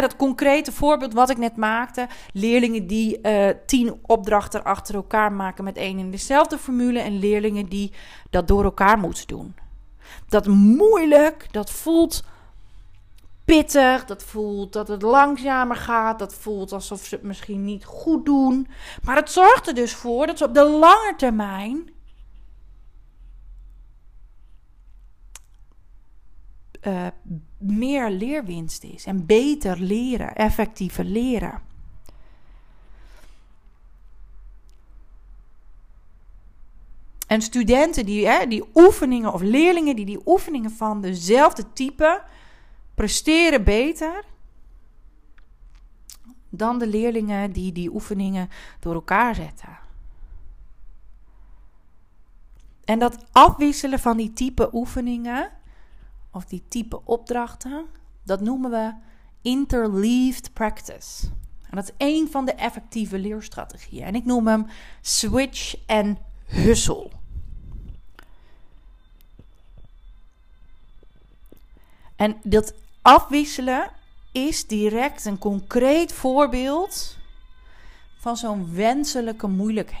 dat 0.00 0.16
concrete 0.16 0.72
voorbeeld 0.72 1.12
wat 1.12 1.30
ik 1.30 1.38
net 1.38 1.56
maakte. 1.56 2.08
Leerlingen 2.32 2.86
die 2.86 3.18
uh, 3.22 3.48
tien 3.66 3.98
opdrachten 4.02 4.64
achter 4.64 4.94
elkaar 4.94 5.32
maken 5.32 5.64
met 5.64 5.76
één 5.76 5.98
en 5.98 6.10
dezelfde 6.10 6.58
formule. 6.58 6.98
En 6.98 7.18
leerlingen 7.18 7.68
die 7.68 7.92
dat 8.30 8.48
door 8.48 8.64
elkaar 8.64 8.98
moeten 8.98 9.26
doen. 9.26 9.54
Dat 10.28 10.46
moeilijk, 10.46 11.48
dat 11.50 11.70
voelt 11.70 12.24
pittig, 13.44 14.04
dat 14.04 14.22
voelt 14.22 14.72
dat 14.72 14.88
het 14.88 15.02
langzamer 15.02 15.76
gaat, 15.76 16.18
dat 16.18 16.34
voelt 16.34 16.72
alsof 16.72 17.04
ze 17.04 17.14
het 17.14 17.24
misschien 17.24 17.64
niet 17.64 17.84
goed 17.84 18.24
doen. 18.24 18.68
Maar 19.02 19.16
het 19.16 19.30
zorgt 19.30 19.66
er 19.66 19.74
dus 19.74 19.94
voor 19.94 20.26
dat 20.26 20.38
ze 20.38 20.44
op 20.44 20.54
de 20.54 20.68
lange 20.68 21.14
termijn 21.16 21.90
uh, 26.82 27.06
meer 27.58 28.10
leerwinst 28.10 28.84
is 28.84 29.04
en 29.06 29.26
beter 29.26 29.78
leren, 29.78 30.34
effectiever 30.34 31.04
leren. 31.04 31.69
En 37.30 37.42
studenten 37.42 38.06
die 38.06 38.26
hè, 38.26 38.46
die 38.46 38.64
oefeningen 38.74 39.32
of 39.32 39.40
leerlingen 39.40 39.96
die 39.96 40.04
die 40.04 40.20
oefeningen 40.26 40.70
van 40.70 41.00
dezelfde 41.00 41.72
type 41.72 42.22
presteren 42.94 43.64
beter 43.64 44.24
dan 46.48 46.78
de 46.78 46.86
leerlingen 46.86 47.52
die 47.52 47.72
die 47.72 47.94
oefeningen 47.94 48.48
door 48.80 48.94
elkaar 48.94 49.34
zetten. 49.34 49.78
En 52.84 52.98
dat 52.98 53.24
afwisselen 53.32 53.98
van 53.98 54.16
die 54.16 54.32
type 54.32 54.68
oefeningen 54.72 55.50
of 56.30 56.44
die 56.44 56.62
type 56.68 57.04
opdrachten, 57.04 57.86
dat 58.24 58.40
noemen 58.40 58.70
we 58.70 58.94
interleaved 59.42 60.52
practice. 60.52 61.26
En 61.68 61.76
dat 61.76 61.84
is 61.84 61.94
een 61.98 62.28
van 62.30 62.44
de 62.44 62.54
effectieve 62.54 63.18
leerstrategieën. 63.18 64.04
En 64.04 64.14
ik 64.14 64.24
noem 64.24 64.46
hem 64.46 64.66
switch 65.00 65.86
en 65.86 66.18
hustle. 66.44 67.18
En 72.20 72.36
dat 72.42 72.74
afwisselen 73.02 73.90
is 74.32 74.66
direct 74.66 75.24
een 75.24 75.38
concreet 75.38 76.12
voorbeeld 76.12 77.18
van 78.18 78.36
zo'n 78.36 78.74
wenselijke 78.74 79.46
moeilijk, 79.46 79.94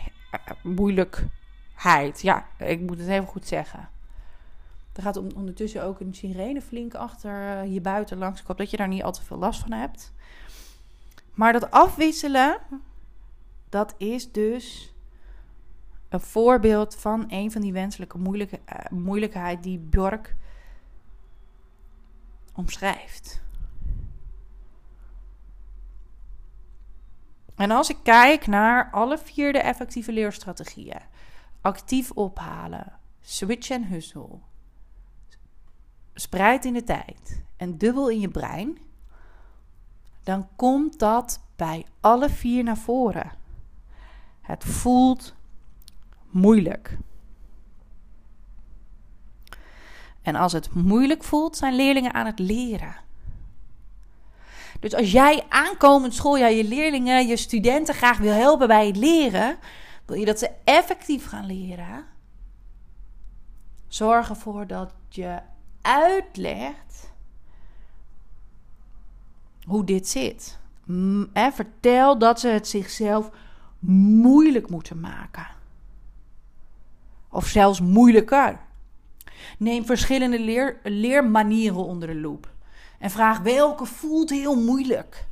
moeilijkheid. 0.62 2.22
Ja, 2.22 2.46
ik 2.58 2.80
moet 2.80 2.98
het 2.98 3.08
even 3.08 3.26
goed 3.26 3.46
zeggen. 3.46 3.88
Er 4.92 5.02
gaat 5.02 5.34
ondertussen 5.34 5.84
ook 5.84 6.00
een 6.00 6.14
sirene 6.14 6.62
flink 6.62 6.94
achter 6.94 7.64
je 7.64 7.80
buiten 7.80 8.18
langs. 8.18 8.40
Ik 8.40 8.46
hoop 8.46 8.58
dat 8.58 8.70
je 8.70 8.76
daar 8.76 8.88
niet 8.88 9.02
al 9.02 9.12
te 9.12 9.24
veel 9.24 9.38
last 9.38 9.60
van 9.60 9.72
hebt. 9.72 10.12
Maar 11.34 11.52
dat 11.52 11.70
afwisselen, 11.70 12.58
dat 13.68 13.94
is 13.98 14.32
dus 14.32 14.94
een 16.08 16.20
voorbeeld 16.20 16.96
van 16.96 17.24
een 17.28 17.50
van 17.50 17.60
die 17.60 17.72
wenselijke 17.72 18.18
moeilijke, 18.18 18.58
uh, 18.68 18.98
moeilijkheid 18.98 19.62
die 19.62 19.78
Bjork 19.78 20.34
omschrijft. 22.60 23.42
En 27.56 27.70
als 27.70 27.90
ik 27.90 27.96
kijk 28.02 28.46
naar 28.46 28.90
alle 28.90 29.18
vier 29.18 29.52
de 29.52 29.58
effectieve 29.58 30.12
leerstrategieën: 30.12 31.00
actief 31.60 32.10
ophalen, 32.10 32.92
switch 33.20 33.70
en 33.70 33.84
hustle, 33.84 34.38
spreid 36.14 36.64
in 36.64 36.72
de 36.72 36.84
tijd 36.84 37.42
en 37.56 37.78
dubbel 37.78 38.10
in 38.10 38.20
je 38.20 38.28
brein, 38.28 38.78
dan 40.22 40.48
komt 40.56 40.98
dat 40.98 41.40
bij 41.56 41.86
alle 42.00 42.30
vier 42.30 42.64
naar 42.64 42.78
voren. 42.78 43.32
Het 44.40 44.64
voelt 44.64 45.34
moeilijk. 46.30 46.98
En 50.22 50.34
als 50.34 50.52
het 50.52 50.74
moeilijk 50.74 51.22
voelt, 51.24 51.56
zijn 51.56 51.74
leerlingen 51.74 52.14
aan 52.14 52.26
het 52.26 52.38
leren. 52.38 52.96
Dus 54.80 54.94
als 54.94 55.12
jij 55.12 55.44
aankomend 55.48 56.14
schooljaar 56.14 56.52
je 56.52 56.64
leerlingen, 56.64 57.26
je 57.26 57.36
studenten 57.36 57.94
graag 57.94 58.18
wil 58.18 58.32
helpen 58.32 58.68
bij 58.68 58.86
het 58.86 58.96
leren, 58.96 59.58
wil 60.06 60.16
je 60.16 60.24
dat 60.24 60.38
ze 60.38 60.50
effectief 60.64 61.26
gaan 61.26 61.46
leren. 61.46 62.04
Zorg 63.88 64.28
ervoor 64.28 64.66
dat 64.66 64.92
je 65.08 65.38
uitlegt 65.82 67.12
hoe 69.66 69.84
dit 69.84 70.08
zit. 70.08 70.58
En 71.32 71.52
vertel 71.52 72.18
dat 72.18 72.40
ze 72.40 72.48
het 72.48 72.68
zichzelf 72.68 73.30
moeilijk 73.78 74.70
moeten 74.70 75.00
maken. 75.00 75.46
Of 77.28 77.46
zelfs 77.46 77.80
moeilijker. 77.80 78.60
Neem 79.58 79.84
verschillende 79.84 80.40
leer, 80.40 80.78
leermanieren 80.82 81.84
onder 81.84 82.08
de 82.08 82.14
loep. 82.14 82.48
En 82.98 83.10
vraag 83.10 83.38
welke 83.38 83.86
voelt 83.86 84.30
heel 84.30 84.56
moeilijk. 84.56 85.28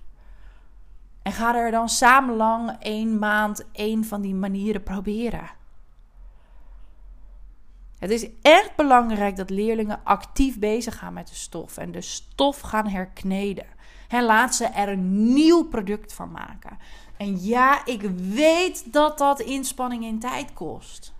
En 1.23 1.33
ga 1.33 1.57
er 1.57 1.71
dan 1.71 1.88
samen 1.88 2.37
lang 2.37 2.77
één 2.81 3.18
maand 3.18 3.64
één 3.73 4.05
van 4.05 4.21
die 4.21 4.35
manieren 4.35 4.83
proberen. 4.83 5.51
Het 7.99 8.11
is 8.11 8.29
echt 8.42 8.77
belangrijk 8.77 9.37
dat 9.37 9.51
leerlingen 9.51 10.01
actief 10.05 10.59
bezig 10.59 10.99
gaan 10.99 11.12
met 11.12 11.29
de 11.29 11.35
stof 11.35 11.77
en 11.77 11.92
de 11.92 12.01
stof 12.01 12.61
gaan 12.61 12.88
herkneden. 12.88 13.66
En 14.09 14.25
laat 14.25 14.55
ze 14.55 14.64
er 14.64 14.88
een 14.88 15.33
nieuw 15.33 15.64
product 15.64 16.12
van 16.12 16.31
maken. 16.31 16.79
En 17.16 17.44
ja, 17.44 17.87
ik 17.87 18.03
weet 18.18 18.92
dat 18.92 19.18
dat 19.18 19.40
inspanning 19.40 20.05
in 20.05 20.18
tijd 20.18 20.53
kost. 20.53 21.12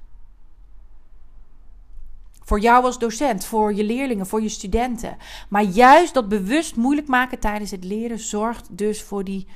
Voor 2.49 2.61
jou 2.61 2.85
als 2.85 2.99
docent, 2.99 3.45
voor 3.45 3.75
je 3.75 3.85
leerlingen, 3.85 4.27
voor 4.27 4.43
je 4.43 4.49
studenten. 4.49 5.17
Maar 5.49 5.63
juist 5.63 6.15
dat 6.15 6.29
bewust 6.29 6.77
moeilijk 6.77 7.07
maken 7.07 7.39
tijdens 7.39 7.71
het 7.71 7.85
leren 7.85 8.19
zorgt 8.19 8.79
dus 8.79 9.03
voor 9.03 9.25
die 9.25 9.47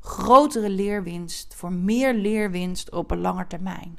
grotere 0.00 0.70
leerwinst, 0.70 1.54
voor 1.54 1.72
meer 1.72 2.14
leerwinst 2.14 2.90
op 2.90 3.10
een 3.10 3.20
lange 3.20 3.46
termijn. 3.46 3.98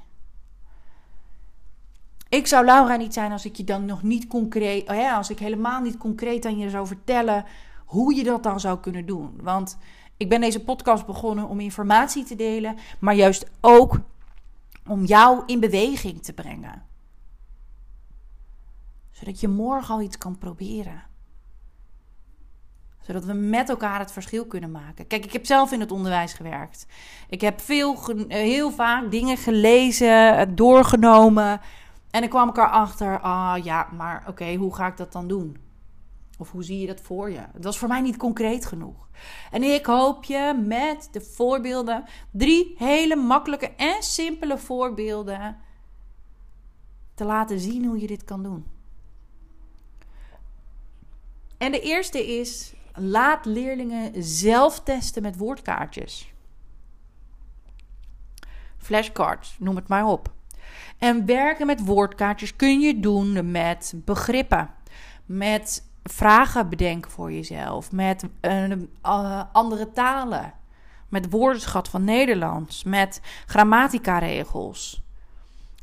Ik 2.30 2.48
zou 2.48 2.66
Laura 2.66 2.96
niet 2.96 3.14
zijn 3.14 3.32
als 3.32 3.46
ik 3.46 3.56
je 3.56 3.64
dan 3.64 3.86
nog 3.86 4.04
niet 4.04 4.28
concreet, 4.28 4.88
als 5.16 5.30
ik 5.30 5.40
helemaal 5.40 5.82
niet 5.82 5.98
concreet 5.98 6.46
aan 6.46 6.58
je 6.58 6.70
zou 6.70 6.88
vertellen 6.88 7.46
hoe 7.86 8.16
je 8.16 8.24
dat 8.24 8.44
dan 8.44 8.60
zou 8.60 8.80
kunnen 8.80 9.06
doen. 9.06 9.40
Want 9.42 9.78
ik 10.18 10.30
ben 10.30 10.42
deze 10.42 10.64
podcast 10.64 11.06
begonnen 11.06 11.48
om 11.48 11.60
informatie 11.60 12.24
te 12.24 12.36
delen, 12.36 12.76
maar 13.00 13.16
juist 13.16 13.46
ook 13.62 14.00
om 14.88 15.06
jou 15.06 15.44
in 15.46 15.60
beweging 15.60 16.24
te 16.24 16.34
brengen 16.34 16.92
zodat 19.24 19.40
je 19.40 19.48
morgen 19.48 19.94
al 19.94 20.02
iets 20.02 20.18
kan 20.18 20.38
proberen. 20.38 21.04
Zodat 23.02 23.26
we 23.26 23.34
met 23.34 23.70
elkaar 23.70 24.00
het 24.00 24.12
verschil 24.12 24.46
kunnen 24.46 24.72
maken. 24.72 25.08
Kijk, 25.08 25.26
ik 25.26 25.34
heb 25.34 25.46
zelf 25.46 25.72
in 25.72 25.80
het 25.80 25.92
onderwijs 25.92 26.34
gewerkt. 26.34 26.86
Ik 27.30 27.42
heb 27.42 27.62
veel, 27.62 27.98
heel 28.28 28.72
vaak 28.72 29.12
dingen 29.12 29.38
gelezen, 29.38 30.56
doorgenomen. 30.56 31.62
En 32.10 32.24
ik 32.24 32.30
kwam 32.30 32.50
ik 32.50 32.58
erachter, 32.58 33.20
ah 33.20 33.64
ja, 33.64 33.88
maar 33.98 34.24
oké, 34.28 34.56
hoe 34.56 34.76
ga 34.76 34.88
ik 34.88 34.98
dat 34.98 35.12
dan 35.12 35.28
doen? 35.28 35.58
Of 36.38 36.52
hoe 36.52 36.64
zie 36.64 36.80
je 36.80 36.88
dat 36.88 37.02
voor 37.02 37.30
je? 37.30 37.42
Het 37.54 37.64
was 37.64 37.78
voor 37.78 37.88
mij 37.88 38.02
niet 38.02 38.18
concreet 38.18 38.66
genoeg. 38.66 39.08
En 39.52 39.64
ik 39.64 39.86
hoop 39.86 40.24
je 40.24 40.64
met 40.66 41.10
de 41.12 41.22
voorbeelden, 41.22 42.04
drie 42.32 42.76
hele 42.78 43.16
makkelijke 43.16 43.70
en 43.70 44.04
simpele 44.04 44.58
voorbeelden, 44.58 45.58
te 47.14 47.24
laten 47.24 47.60
zien 47.60 47.86
hoe 47.86 48.00
je 48.00 48.08
dit 48.08 48.24
kan 48.24 48.44
doen. 48.44 48.73
En 51.64 51.72
de 51.72 51.80
eerste 51.80 52.38
is: 52.38 52.74
laat 52.94 53.46
leerlingen 53.46 54.24
zelf 54.24 54.80
testen 54.80 55.22
met 55.22 55.38
woordkaartjes. 55.38 56.34
Flashcards, 58.78 59.56
noem 59.60 59.76
het 59.76 59.88
maar 59.88 60.06
op. 60.06 60.32
En 60.98 61.26
werken 61.26 61.66
met 61.66 61.86
woordkaartjes 61.86 62.56
kun 62.56 62.80
je 62.80 63.00
doen 63.00 63.52
met 63.52 63.94
begrippen, 63.96 64.70
met 65.26 65.88
vragen 66.04 66.70
bedenken 66.70 67.12
voor 67.12 67.32
jezelf, 67.32 67.92
met 67.92 68.26
uh, 68.42 69.44
andere 69.52 69.92
talen, 69.92 70.54
met 71.10 71.30
woordenschat 71.30 71.90
van 71.90 72.04
Nederlands, 72.04 72.84
met 72.84 73.22
grammatica-regels. 73.46 75.04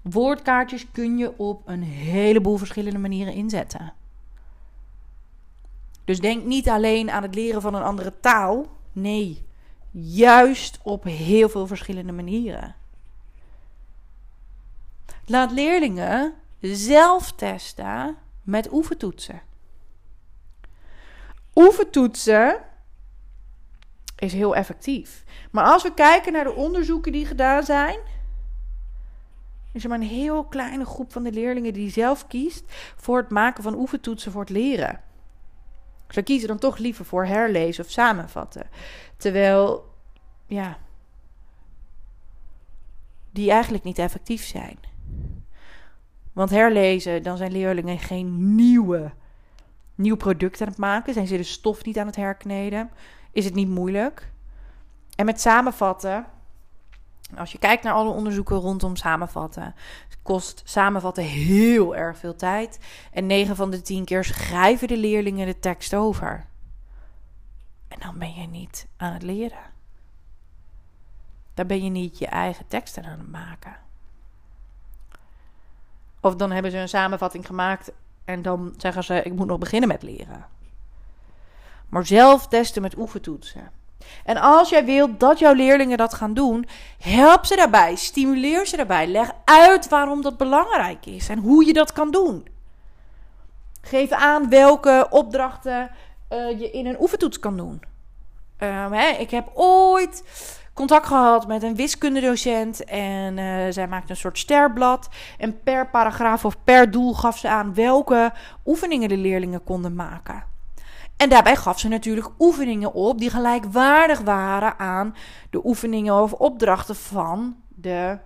Woordkaartjes 0.03 0.91
kun 0.93 1.19
je 1.19 1.39
op 1.39 1.63
een 1.69 1.83
heleboel 1.83 2.57
verschillende 2.57 2.99
manieren 2.99 3.35
inzetten. 3.35 3.93
Dus 6.11 6.21
denk 6.21 6.45
niet 6.45 6.69
alleen 6.69 7.11
aan 7.11 7.23
het 7.23 7.35
leren 7.35 7.61
van 7.61 7.75
een 7.75 7.83
andere 7.83 8.13
taal. 8.21 8.67
Nee, 8.93 9.47
juist 9.91 10.79
op 10.83 11.05
heel 11.05 11.49
veel 11.49 11.67
verschillende 11.67 12.13
manieren. 12.13 12.75
Laat 15.27 15.51
leerlingen 15.51 16.35
zelf 16.61 17.33
testen 17.33 18.17
met 18.43 18.73
oefentoetsen. 18.73 19.43
Oefentoetsen 21.55 22.61
is 24.17 24.33
heel 24.33 24.57
effectief. 24.57 25.25
Maar 25.51 25.65
als 25.65 25.83
we 25.83 25.95
kijken 25.95 26.33
naar 26.33 26.45
de 26.45 26.55
onderzoeken 26.55 27.13
die 27.13 27.27
gedaan 27.27 27.63
zijn, 27.63 27.99
is 29.73 29.83
er 29.83 29.89
maar 29.89 30.01
een 30.01 30.07
heel 30.07 30.45
kleine 30.45 30.85
groep 30.85 31.13
van 31.13 31.23
de 31.23 31.33
leerlingen 31.33 31.73
die 31.73 31.91
zelf 31.91 32.27
kiest 32.27 32.65
voor 32.97 33.17
het 33.17 33.31
maken 33.31 33.63
van 33.63 33.75
oefentoetsen 33.75 34.33
voor 34.33 34.41
het 34.41 34.51
leren. 34.51 35.10
Ze 36.13 36.23
kiezen 36.23 36.49
dan 36.49 36.59
toch 36.59 36.79
liever 36.79 37.05
voor 37.05 37.25
herlezen 37.25 37.85
of 37.85 37.91
samenvatten. 37.91 38.67
Terwijl, 39.17 39.93
ja, 40.47 40.79
die 43.31 43.51
eigenlijk 43.51 43.85
niet 43.85 43.99
effectief 43.99 44.45
zijn. 44.45 44.79
Want 46.33 46.51
herlezen, 46.51 47.23
dan 47.23 47.37
zijn 47.37 47.53
leerlingen 47.53 47.99
geen 47.99 48.55
nieuwe, 48.55 49.13
nieuw 49.95 50.17
product 50.17 50.61
aan 50.61 50.69
het 50.69 50.77
maken. 50.77 51.13
Zijn 51.15 51.27
ze 51.27 51.37
de 51.37 51.43
stof 51.43 51.85
niet 51.85 51.99
aan 51.99 52.07
het 52.07 52.17
herkneden? 52.17 52.91
Is 53.33 53.45
het 53.45 53.55
niet 53.55 53.69
moeilijk? 53.69 54.33
En 55.17 55.25
met 55.25 55.41
samenvatten, 55.41 56.27
als 57.37 57.53
je 57.53 57.59
kijkt 57.59 57.83
naar 57.83 57.93
alle 57.93 58.11
onderzoeken 58.11 58.57
rondom 58.57 58.97
samenvatten, 58.97 59.75
kost 60.23 60.63
samenvatten 60.65 61.25
heel 61.25 61.97
erg 61.97 62.19
veel 62.19 62.37
tijd. 62.37 62.79
En 63.13 63.27
9 63.27 63.57
van 63.57 63.71
de 63.71 63.83
10 63.83 64.05
keer 64.05 64.25
schrijven 64.25 64.89
de 64.89 64.97
leerlingen 64.97 65.47
de 65.47 65.59
tekst 65.59 65.95
over. 65.95 66.47
En 67.89 67.99
dan 68.01 68.19
ben 68.19 68.35
je 68.35 68.47
niet 68.47 68.87
aan 68.97 69.13
het 69.13 69.23
leren. 69.23 69.71
Dan 71.55 71.67
ben 71.67 71.85
je 71.85 71.91
niet 71.91 72.19
je 72.19 72.27
eigen 72.27 72.67
teksten 72.67 73.05
aan 73.05 73.19
het 73.19 73.31
maken. 73.31 73.77
Of 76.21 76.37
dan 76.37 76.51
hebben 76.51 76.71
ze 76.71 76.79
een 76.79 76.89
samenvatting 76.89 77.47
gemaakt 77.47 77.93
en 78.25 78.43
dan 78.43 78.75
zeggen 78.77 79.05
ze: 79.05 79.23
Ik 79.23 79.33
moet 79.33 79.47
nog 79.47 79.59
beginnen 79.59 79.89
met 79.89 80.03
leren. 80.03 80.47
Maar 81.89 82.07
zelf 82.07 82.49
testen 82.49 82.83
met 82.83 82.97
oefentoetsen. 82.97 83.71
En 84.25 84.37
als 84.37 84.69
jij 84.69 84.85
wilt 84.85 85.21
dat 85.21 85.39
jouw 85.39 85.53
leerlingen 85.53 85.99
dat 85.99 86.15
gaan 86.15 86.35
doen, 86.35 86.67
help 86.99 87.45
ze 87.45 87.57
daarbij, 87.57 87.95
stimuleer 87.95 88.67
ze 88.67 88.77
daarbij, 88.77 89.07
leg 89.07 89.31
uit 89.45 89.89
waarom 89.89 90.23
dat 90.23 90.37
belangrijk 90.37 91.07
is 91.07 91.29
en 91.29 91.39
hoe 91.39 91.67
je 91.67 91.73
dat 91.73 91.93
kan 91.93 92.11
doen. 92.11 92.47
Geef 93.83 94.11
aan 94.11 94.49
welke 94.49 95.07
opdrachten 95.11 95.91
uh, 96.31 96.61
je 96.61 96.71
in 96.71 96.87
een 96.87 97.01
oefentoets 97.01 97.39
kan 97.39 97.57
doen. 97.57 97.83
Um, 98.59 98.93
hè, 98.93 99.09
ik 99.09 99.31
heb 99.31 99.51
ooit 99.55 100.23
contact 100.75 101.07
gehad 101.07 101.47
met 101.47 101.63
een 101.63 101.75
wiskundedocent. 101.75 102.85
En 102.85 103.37
uh, 103.37 103.67
zij 103.71 103.89
maakte 103.89 104.11
een 104.11 104.17
soort 104.17 104.39
sterblad. 104.39 105.09
En 105.39 105.63
per 105.63 105.89
paragraaf 105.89 106.45
of 106.45 106.57
per 106.65 106.91
doel 106.91 107.15
gaf 107.15 107.39
ze 107.39 107.49
aan 107.49 107.75
welke 107.75 108.33
oefeningen 108.67 109.09
de 109.09 109.17
leerlingen 109.17 109.65
konden 109.65 109.95
maken. 109.95 110.50
En 111.21 111.29
daarbij 111.29 111.57
gaf 111.57 111.79
ze 111.79 111.89
natuurlijk 111.89 112.31
oefeningen 112.39 112.93
op 112.93 113.19
die 113.19 113.31
gelijkwaardig 113.31 114.21
waren 114.21 114.79
aan 114.79 115.15
de 115.51 115.67
oefeningen 115.67 116.15
of 116.15 116.33
opdrachten 116.33 116.97
van 116.97 117.57
de, 117.69 118.19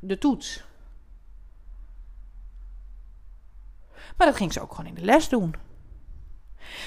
de 0.00 0.18
toets. 0.18 0.64
Maar 4.16 4.26
dat 4.26 4.36
ging 4.36 4.52
ze 4.52 4.60
ook 4.60 4.74
gewoon 4.74 4.86
in 4.86 4.94
de 4.94 5.04
les 5.04 5.28
doen. 5.28 5.54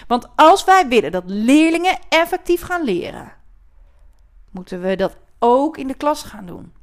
Want 0.07 0.27
als 0.35 0.63
wij 0.63 0.87
willen 0.87 1.11
dat 1.11 1.23
leerlingen 1.25 1.99
effectief 2.09 2.61
gaan 2.61 2.83
leren, 2.83 3.33
moeten 4.51 4.81
we 4.81 4.95
dat 4.95 5.17
ook 5.39 5.77
in 5.77 5.87
de 5.87 5.97
klas 5.97 6.23
gaan 6.23 6.45
doen. 6.45 6.73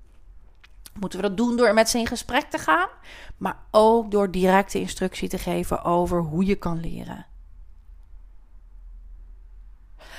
Moeten 1.01 1.21
we 1.21 1.29
dat 1.29 1.37
doen 1.37 1.57
door 1.57 1.75
met 1.75 1.89
ze 1.89 1.99
in 1.99 2.07
gesprek 2.07 2.51
te 2.51 2.59
gaan, 2.59 2.89
maar 3.37 3.59
ook 3.71 4.11
door 4.11 4.31
directe 4.31 4.81
instructie 4.81 5.29
te 5.29 5.39
geven 5.39 5.83
over 5.83 6.21
hoe 6.21 6.45
je 6.45 6.57
kan 6.57 6.81
leren. 6.81 7.33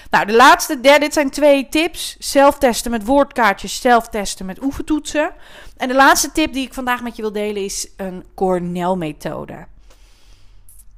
Nou, 0.09 0.25
de 0.25 0.33
laatste, 0.33 0.79
dit 0.81 1.13
zijn 1.13 1.29
twee 1.29 1.69
tips. 1.69 2.15
Zelftesten 2.19 2.91
met 2.91 3.05
woordkaartjes, 3.05 3.81
zelftesten 3.81 4.45
met 4.45 4.63
oefentoetsen. 4.63 5.33
En 5.77 5.87
de 5.87 5.93
laatste 5.93 6.31
tip 6.31 6.53
die 6.53 6.65
ik 6.65 6.73
vandaag 6.73 7.01
met 7.01 7.15
je 7.15 7.21
wil 7.21 7.31
delen 7.31 7.63
is 7.63 7.89
een 7.97 8.25
Cornell-methode. 8.35 9.67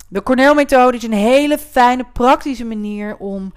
De 0.07 0.23
Cornell-methode 0.23 0.97
is 0.97 1.03
een 1.03 1.13
hele 1.13 1.57
fijne, 1.57 2.05
praktische 2.13 2.65
manier 2.65 3.17
om 3.17 3.53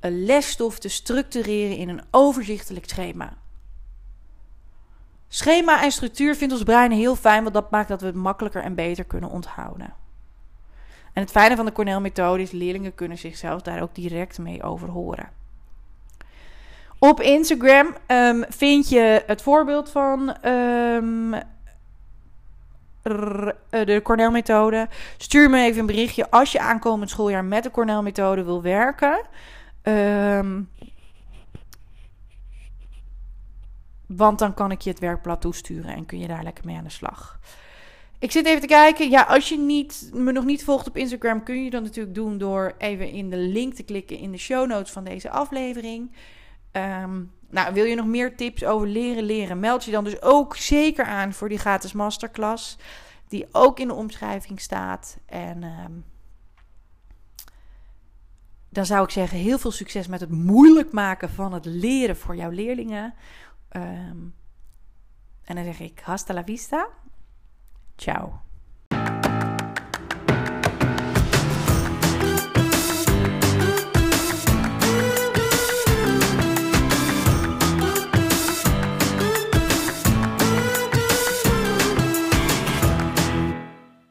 een 0.00 0.24
lesstof 0.24 0.78
te 0.78 0.88
structureren 0.88 1.76
in 1.76 1.88
een 1.88 2.02
overzichtelijk 2.10 2.88
schema. 2.88 3.36
Schema 5.28 5.82
en 5.82 5.92
structuur 5.92 6.36
vindt 6.36 6.54
ons 6.54 6.62
brein 6.62 6.92
heel 6.92 7.16
fijn, 7.16 7.42
want 7.42 7.54
dat 7.54 7.70
maakt 7.70 7.88
dat 7.88 8.00
we 8.00 8.06
het 8.06 8.14
makkelijker 8.14 8.62
en 8.62 8.74
beter 8.74 9.04
kunnen 9.04 9.30
onthouden. 9.30 10.03
En 11.14 11.22
het 11.22 11.30
fijne 11.30 11.56
van 11.56 11.64
de 11.64 11.72
Cornell-methode 11.72 12.42
is, 12.42 12.50
leerlingen 12.50 12.94
kunnen 12.94 13.18
zichzelf 13.18 13.62
daar 13.62 13.82
ook 13.82 13.94
direct 13.94 14.38
mee 14.38 14.62
over 14.62 14.88
horen. 14.88 15.28
Op 16.98 17.20
Instagram 17.20 17.94
um, 18.06 18.44
vind 18.48 18.88
je 18.88 19.22
het 19.26 19.42
voorbeeld 19.42 19.90
van 19.90 20.28
um, 20.50 21.34
de 23.70 24.00
Cornell-methode. 24.02 24.88
Stuur 25.16 25.50
me 25.50 25.62
even 25.64 25.80
een 25.80 25.86
berichtje 25.86 26.30
als 26.30 26.52
je 26.52 26.60
aankomend 26.60 27.10
schooljaar 27.10 27.44
met 27.44 27.62
de 27.62 27.70
Cornell-methode 27.70 28.44
wil 28.44 28.62
werken. 28.62 29.20
Um, 29.82 30.70
want 34.06 34.38
dan 34.38 34.54
kan 34.54 34.70
ik 34.70 34.80
je 34.80 34.90
het 34.90 34.98
werkblad 34.98 35.40
toesturen 35.40 35.94
en 35.94 36.06
kun 36.06 36.18
je 36.18 36.28
daar 36.28 36.42
lekker 36.42 36.64
mee 36.66 36.76
aan 36.76 36.84
de 36.84 36.90
slag. 36.90 37.38
Ik 38.24 38.32
zit 38.32 38.46
even 38.46 38.60
te 38.60 38.66
kijken. 38.66 39.10
Ja, 39.10 39.22
als 39.22 39.48
je 39.48 39.58
niet, 39.58 40.10
me 40.12 40.32
nog 40.32 40.44
niet 40.44 40.64
volgt 40.64 40.88
op 40.88 40.96
Instagram, 40.96 41.42
kun 41.42 41.64
je 41.64 41.70
dat 41.70 41.82
natuurlijk 41.82 42.14
doen 42.14 42.38
door 42.38 42.74
even 42.78 43.10
in 43.10 43.30
de 43.30 43.36
link 43.36 43.74
te 43.74 43.82
klikken 43.82 44.18
in 44.18 44.32
de 44.32 44.38
show 44.38 44.68
notes 44.68 44.92
van 44.92 45.04
deze 45.04 45.30
aflevering. 45.30 46.12
Um, 46.72 47.32
nou, 47.50 47.74
wil 47.74 47.84
je 47.84 47.94
nog 47.94 48.06
meer 48.06 48.36
tips 48.36 48.64
over 48.64 48.86
leren 48.86 49.22
leren? 49.22 49.60
Meld 49.60 49.84
je 49.84 49.90
dan 49.90 50.04
dus 50.04 50.22
ook 50.22 50.56
zeker 50.56 51.04
aan 51.04 51.32
voor 51.32 51.48
die 51.48 51.58
gratis 51.58 51.92
masterclass. 51.92 52.78
Die 53.28 53.46
ook 53.52 53.78
in 53.78 53.88
de 53.88 53.94
omschrijving 53.94 54.60
staat. 54.60 55.18
En 55.26 55.62
um, 55.62 56.04
dan 58.68 58.86
zou 58.86 59.04
ik 59.04 59.10
zeggen, 59.10 59.38
heel 59.38 59.58
veel 59.58 59.72
succes 59.72 60.06
met 60.06 60.20
het 60.20 60.30
moeilijk 60.30 60.92
maken 60.92 61.30
van 61.30 61.52
het 61.52 61.64
leren 61.64 62.16
voor 62.16 62.36
jouw 62.36 62.50
leerlingen. 62.50 63.14
Um, 63.76 64.34
en 65.44 65.54
dan 65.54 65.64
zeg 65.64 65.80
ik, 65.80 66.00
hasta 66.00 66.34
la 66.34 66.44
vista. 66.44 66.88
Ciao. 67.96 68.42